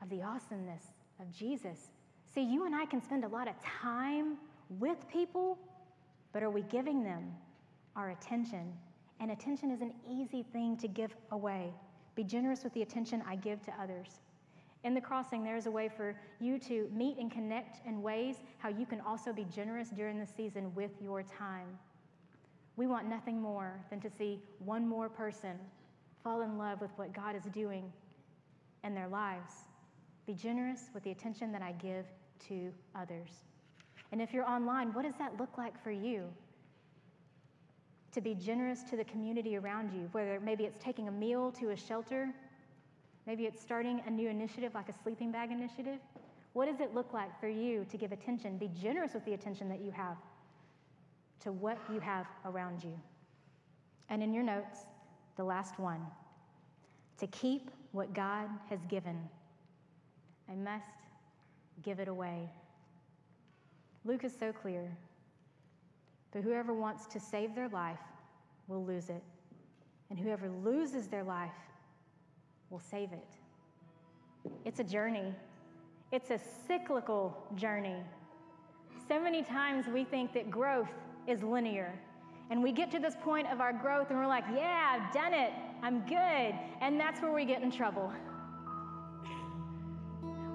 of 0.00 0.08
the 0.08 0.22
awesomeness 0.22 0.84
of 1.20 1.30
Jesus? 1.32 1.78
See, 2.32 2.42
you 2.42 2.66
and 2.66 2.74
I 2.74 2.86
can 2.86 3.02
spend 3.02 3.24
a 3.24 3.28
lot 3.28 3.48
of 3.48 3.54
time 3.62 4.36
with 4.68 4.98
people, 5.12 5.58
but 6.32 6.42
are 6.42 6.50
we 6.50 6.62
giving 6.62 7.02
them 7.02 7.34
our 7.96 8.10
attention? 8.10 8.72
And 9.20 9.30
attention 9.30 9.70
is 9.70 9.80
an 9.80 9.92
easy 10.08 10.42
thing 10.42 10.76
to 10.78 10.88
give 10.88 11.14
away. 11.30 11.72
Be 12.14 12.24
generous 12.24 12.62
with 12.62 12.72
the 12.74 12.82
attention 12.82 13.22
I 13.26 13.36
give 13.36 13.62
to 13.62 13.72
others. 13.80 14.20
In 14.84 14.92
the 14.92 15.00
crossing, 15.00 15.42
there 15.42 15.56
is 15.56 15.64
a 15.64 15.70
way 15.70 15.88
for 15.88 16.14
you 16.40 16.58
to 16.60 16.90
meet 16.92 17.16
and 17.16 17.30
connect 17.30 17.84
in 17.86 18.02
ways 18.02 18.36
how 18.58 18.68
you 18.68 18.84
can 18.84 19.00
also 19.00 19.32
be 19.32 19.44
generous 19.44 19.88
during 19.88 20.20
the 20.20 20.26
season 20.26 20.74
with 20.74 20.90
your 21.02 21.22
time. 21.22 21.78
We 22.76 22.86
want 22.86 23.08
nothing 23.08 23.40
more 23.40 23.80
than 23.88 24.00
to 24.00 24.10
see 24.10 24.42
one 24.58 24.86
more 24.86 25.08
person 25.08 25.58
fall 26.22 26.42
in 26.42 26.58
love 26.58 26.82
with 26.82 26.90
what 26.96 27.14
God 27.14 27.34
is 27.34 27.44
doing 27.44 27.90
in 28.82 28.94
their 28.94 29.08
lives. 29.08 29.52
Be 30.26 30.34
generous 30.34 30.90
with 30.92 31.02
the 31.02 31.12
attention 31.12 31.50
that 31.52 31.62
I 31.62 31.72
give 31.72 32.04
to 32.48 32.70
others. 32.94 33.30
And 34.12 34.20
if 34.20 34.34
you're 34.34 34.48
online, 34.48 34.92
what 34.92 35.04
does 35.04 35.14
that 35.18 35.38
look 35.38 35.56
like 35.56 35.82
for 35.82 35.90
you? 35.90 36.24
To 38.12 38.20
be 38.20 38.34
generous 38.34 38.82
to 38.84 38.96
the 38.96 39.04
community 39.04 39.56
around 39.56 39.92
you, 39.92 40.08
whether 40.12 40.40
maybe 40.40 40.64
it's 40.64 40.82
taking 40.82 41.08
a 41.08 41.12
meal 41.12 41.52
to 41.52 41.70
a 41.70 41.76
shelter 41.76 42.28
Maybe 43.26 43.44
it's 43.44 43.60
starting 43.60 44.02
a 44.06 44.10
new 44.10 44.28
initiative 44.28 44.74
like 44.74 44.88
a 44.88 44.94
sleeping 45.02 45.32
bag 45.32 45.50
initiative. 45.50 45.98
What 46.52 46.66
does 46.66 46.80
it 46.80 46.94
look 46.94 47.12
like 47.12 47.38
for 47.40 47.48
you 47.48 47.84
to 47.90 47.96
give 47.96 48.12
attention? 48.12 48.58
Be 48.58 48.70
generous 48.80 49.14
with 49.14 49.24
the 49.24 49.34
attention 49.34 49.68
that 49.68 49.80
you 49.80 49.90
have 49.90 50.16
to 51.40 51.52
what 51.52 51.78
you 51.92 52.00
have 52.00 52.26
around 52.44 52.82
you. 52.82 52.98
And 54.08 54.22
in 54.22 54.32
your 54.32 54.42
notes, 54.42 54.80
the 55.36 55.44
last 55.44 55.78
one 55.78 56.00
to 57.18 57.26
keep 57.28 57.70
what 57.92 58.12
God 58.12 58.48
has 58.68 58.80
given. 58.86 59.18
I 60.50 60.54
must 60.54 60.86
give 61.82 62.00
it 62.00 62.08
away. 62.08 62.48
Luke 64.04 64.24
is 64.24 64.32
so 64.38 64.52
clear. 64.52 64.96
But 66.32 66.42
whoever 66.42 66.74
wants 66.74 67.06
to 67.06 67.20
save 67.20 67.54
their 67.54 67.68
life 67.68 68.00
will 68.66 68.84
lose 68.84 69.08
it. 69.08 69.22
And 70.10 70.18
whoever 70.18 70.48
loses 70.48 71.06
their 71.06 71.22
life 71.22 71.52
will 72.70 72.80
save 72.80 73.12
it. 73.12 73.36
It's 74.64 74.80
a 74.80 74.84
journey, 74.84 75.32
it's 76.12 76.30
a 76.30 76.40
cyclical 76.66 77.36
journey. 77.54 77.96
So 79.08 79.20
many 79.20 79.42
times 79.42 79.86
we 79.86 80.04
think 80.04 80.32
that 80.34 80.50
growth 80.50 80.88
is 81.26 81.42
linear. 81.42 81.92
And 82.50 82.62
we 82.62 82.72
get 82.72 82.90
to 82.92 82.98
this 82.98 83.16
point 83.22 83.46
of 83.50 83.60
our 83.60 83.72
growth 83.72 84.10
and 84.10 84.18
we're 84.18 84.26
like, 84.26 84.44
yeah, 84.54 84.98
I've 84.98 85.12
done 85.12 85.32
it. 85.32 85.52
I'm 85.82 86.00
good. 86.06 86.54
And 86.80 87.00
that's 87.00 87.20
where 87.20 87.32
we 87.32 87.44
get 87.44 87.62
in 87.62 87.70
trouble. 87.70 88.12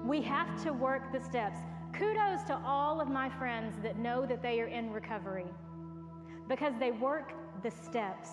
We 0.04 0.22
have 0.22 0.62
to 0.64 0.72
work 0.72 1.12
the 1.12 1.20
steps. 1.20 1.58
Kudos 1.92 2.44
to 2.44 2.60
all 2.64 3.00
of 3.00 3.08
my 3.08 3.28
friends 3.28 3.76
that 3.82 3.98
know 3.98 4.24
that 4.26 4.42
they 4.42 4.60
are 4.60 4.66
in 4.66 4.92
recovery 4.92 5.46
because 6.48 6.72
they 6.78 6.90
work 6.90 7.32
the 7.62 7.70
steps. 7.70 8.30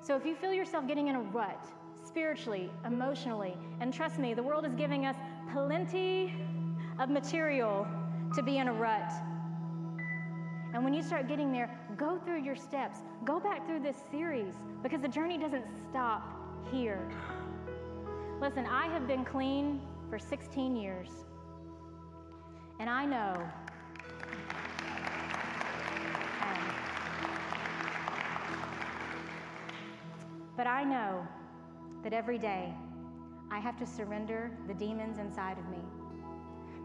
So 0.00 0.16
if 0.16 0.24
you 0.24 0.34
feel 0.34 0.52
yourself 0.52 0.86
getting 0.86 1.08
in 1.08 1.16
a 1.16 1.20
rut, 1.20 1.64
spiritually, 2.12 2.70
emotionally. 2.84 3.56
And 3.80 3.92
trust 3.92 4.18
me, 4.18 4.34
the 4.34 4.42
world 4.42 4.66
is 4.66 4.74
giving 4.74 5.06
us 5.06 5.16
plenty 5.50 6.34
of 6.98 7.08
material 7.08 7.86
to 8.34 8.42
be 8.42 8.58
in 8.58 8.68
a 8.68 8.72
rut. 8.72 9.10
And 10.74 10.84
when 10.84 10.92
you 10.92 11.02
start 11.02 11.26
getting 11.26 11.50
there, 11.50 11.70
go 11.96 12.18
through 12.18 12.42
your 12.42 12.54
steps. 12.54 12.98
Go 13.24 13.40
back 13.40 13.66
through 13.66 13.80
this 13.80 13.96
series 14.10 14.52
because 14.82 15.00
the 15.00 15.08
journey 15.08 15.38
doesn't 15.38 15.64
stop 15.88 16.22
here. 16.70 17.10
Listen, 18.42 18.66
I 18.66 18.88
have 18.88 19.06
been 19.06 19.24
clean 19.24 19.80
for 20.10 20.18
16 20.18 20.76
years. 20.76 21.08
And 22.78 22.90
I 22.90 23.06
know 23.06 23.42
um, 26.42 26.74
but 30.58 30.66
I 30.66 30.84
know 30.84 31.26
that 32.02 32.12
every 32.12 32.38
day 32.38 32.74
I 33.50 33.58
have 33.58 33.76
to 33.78 33.86
surrender 33.86 34.50
the 34.66 34.74
demons 34.74 35.18
inside 35.18 35.58
of 35.58 35.68
me. 35.68 35.78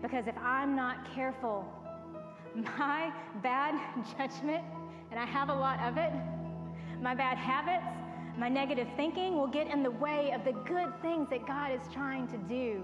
Because 0.02 0.28
if 0.28 0.38
I'm 0.38 0.76
not 0.76 1.14
careful, 1.14 1.66
my 2.56 3.12
bad 3.42 3.76
judgment, 4.18 4.64
and 5.12 5.20
I 5.20 5.26
have 5.26 5.50
a 5.50 5.56
lot 5.56 5.80
of 5.82 5.98
it, 5.98 6.12
my 7.02 7.16
bad 7.16 7.38
habits, 7.38 7.86
my 8.38 8.50
negative 8.50 8.88
thinking 8.96 9.38
will 9.38 9.48
get 9.48 9.68
in 9.68 9.82
the 9.82 9.92
way 9.92 10.32
of 10.32 10.44
the 10.46 10.52
good 10.70 10.94
things 11.02 11.28
that 11.30 11.48
God 11.48 11.72
is 11.72 11.82
trying 11.92 12.28
to 12.28 12.38
do. 12.38 12.84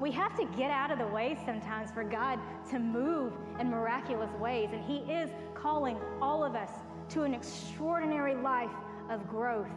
We 0.00 0.10
have 0.12 0.34
to 0.36 0.44
get 0.56 0.70
out 0.70 0.90
of 0.90 0.98
the 0.98 1.06
way 1.06 1.38
sometimes 1.44 1.90
for 1.90 2.02
God 2.02 2.38
to 2.70 2.78
move 2.78 3.34
in 3.58 3.68
miraculous 3.68 4.30
ways, 4.40 4.70
and 4.72 4.82
He 4.82 4.98
is 5.12 5.30
calling 5.54 5.98
all 6.22 6.42
of 6.42 6.54
us 6.54 6.70
to 7.10 7.24
an 7.24 7.34
extraordinary 7.34 8.34
life 8.34 8.70
of 9.10 9.28
growth. 9.28 9.68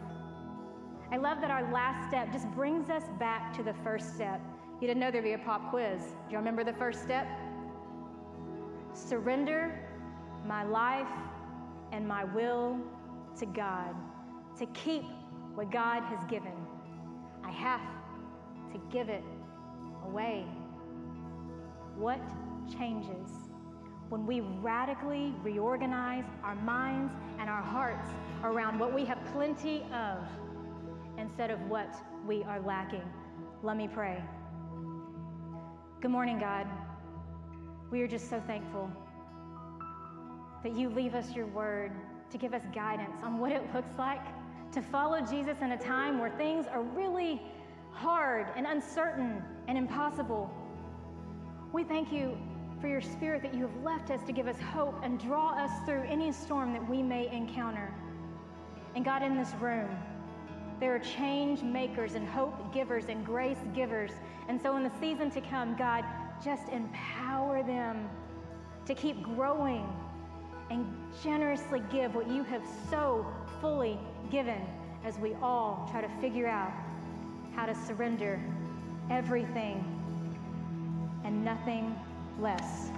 I 1.10 1.16
love 1.16 1.40
that 1.40 1.50
our 1.50 1.70
last 1.72 2.08
step 2.08 2.32
just 2.32 2.50
brings 2.52 2.90
us 2.90 3.04
back 3.18 3.54
to 3.56 3.62
the 3.62 3.74
first 3.84 4.14
step. 4.14 4.40
You 4.80 4.88
didn't 4.88 5.00
know 5.00 5.10
there'd 5.10 5.24
be 5.24 5.32
a 5.32 5.38
pop 5.38 5.70
quiz. 5.70 6.00
Do 6.02 6.32
you 6.32 6.38
remember 6.38 6.64
the 6.64 6.72
first 6.72 7.02
step? 7.02 7.26
Surrender 8.92 9.78
my 10.46 10.64
life 10.64 11.08
and 11.92 12.06
my 12.06 12.24
will 12.24 12.78
to 13.38 13.46
God, 13.46 13.94
to 14.58 14.66
keep 14.66 15.04
what 15.54 15.70
God 15.70 16.02
has 16.02 16.24
given. 16.28 16.52
I 17.44 17.50
have 17.50 17.80
to 18.72 18.80
give 18.90 19.08
it 19.08 19.22
away. 20.06 20.44
What 21.96 22.20
changes 22.76 23.30
when 24.08 24.26
we 24.26 24.40
radically 24.40 25.34
reorganize 25.42 26.24
our 26.42 26.56
minds 26.56 27.12
and 27.38 27.48
our 27.48 27.62
hearts 27.62 28.08
around 28.42 28.78
what 28.78 28.92
we 28.92 29.04
have 29.04 29.18
plenty 29.32 29.82
of? 29.92 30.18
Instead 31.24 31.50
of 31.50 31.58
what 31.70 31.94
we 32.26 32.42
are 32.44 32.60
lacking. 32.60 33.02
Let 33.62 33.76
me 33.78 33.88
pray. 33.88 34.22
Good 36.02 36.10
morning, 36.10 36.38
God. 36.38 36.66
We 37.90 38.02
are 38.02 38.06
just 38.06 38.28
so 38.28 38.42
thankful 38.46 38.90
that 40.62 40.76
you 40.76 40.90
leave 40.90 41.14
us 41.14 41.32
your 41.32 41.46
word 41.46 41.92
to 42.30 42.36
give 42.36 42.52
us 42.52 42.62
guidance 42.74 43.22
on 43.22 43.38
what 43.38 43.52
it 43.52 43.62
looks 43.74 43.96
like 43.98 44.24
to 44.72 44.82
follow 44.82 45.20
Jesus 45.20 45.56
in 45.62 45.72
a 45.72 45.78
time 45.78 46.18
where 46.18 46.30
things 46.30 46.66
are 46.66 46.82
really 46.82 47.40
hard 47.90 48.48
and 48.54 48.66
uncertain 48.66 49.42
and 49.66 49.78
impossible. 49.78 50.50
We 51.72 51.84
thank 51.84 52.12
you 52.12 52.36
for 52.80 52.88
your 52.88 53.00
spirit 53.00 53.40
that 53.42 53.54
you 53.54 53.62
have 53.62 53.82
left 53.82 54.10
us 54.10 54.20
to 54.26 54.32
give 54.32 54.46
us 54.46 54.60
hope 54.60 55.00
and 55.02 55.18
draw 55.18 55.54
us 55.54 55.70
through 55.86 56.02
any 56.02 56.32
storm 56.32 56.74
that 56.74 56.86
we 56.86 57.02
may 57.02 57.32
encounter. 57.32 57.94
And 58.94 59.04
God, 59.04 59.22
in 59.22 59.36
this 59.36 59.52
room, 59.60 59.88
there 60.84 60.94
are 60.94 60.98
change 60.98 61.62
makers 61.62 62.12
and 62.12 62.28
hope 62.28 62.70
givers 62.70 63.06
and 63.08 63.24
grace 63.24 63.56
givers. 63.74 64.10
And 64.50 64.60
so, 64.60 64.76
in 64.76 64.82
the 64.82 64.90
season 65.00 65.30
to 65.30 65.40
come, 65.40 65.74
God, 65.78 66.04
just 66.44 66.68
empower 66.68 67.62
them 67.62 68.06
to 68.84 68.94
keep 68.94 69.22
growing 69.22 69.88
and 70.68 70.86
generously 71.22 71.80
give 71.90 72.14
what 72.14 72.30
you 72.30 72.42
have 72.42 72.62
so 72.90 73.26
fully 73.62 73.98
given 74.30 74.60
as 75.06 75.18
we 75.18 75.32
all 75.40 75.88
try 75.90 76.02
to 76.02 76.08
figure 76.20 76.48
out 76.48 76.70
how 77.54 77.64
to 77.64 77.74
surrender 77.74 78.38
everything 79.10 79.82
and 81.24 81.42
nothing 81.42 81.98
less. 82.38 82.90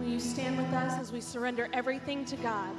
Will 0.00 0.08
you 0.08 0.18
stand 0.18 0.56
with 0.56 0.72
us 0.72 0.98
as 0.98 1.12
we 1.12 1.20
surrender 1.20 1.68
everything 1.72 2.24
to 2.24 2.36
God? 2.38 2.74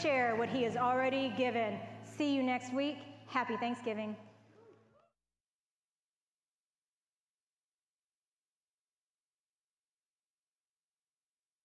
Share 0.00 0.36
what 0.36 0.48
He 0.48 0.62
has 0.64 0.76
already 0.76 1.32
given. 1.36 1.78
See 2.04 2.34
you 2.34 2.42
next 2.42 2.72
week. 2.72 2.98
Happy 3.26 3.56
Thanksgiving. 3.56 4.16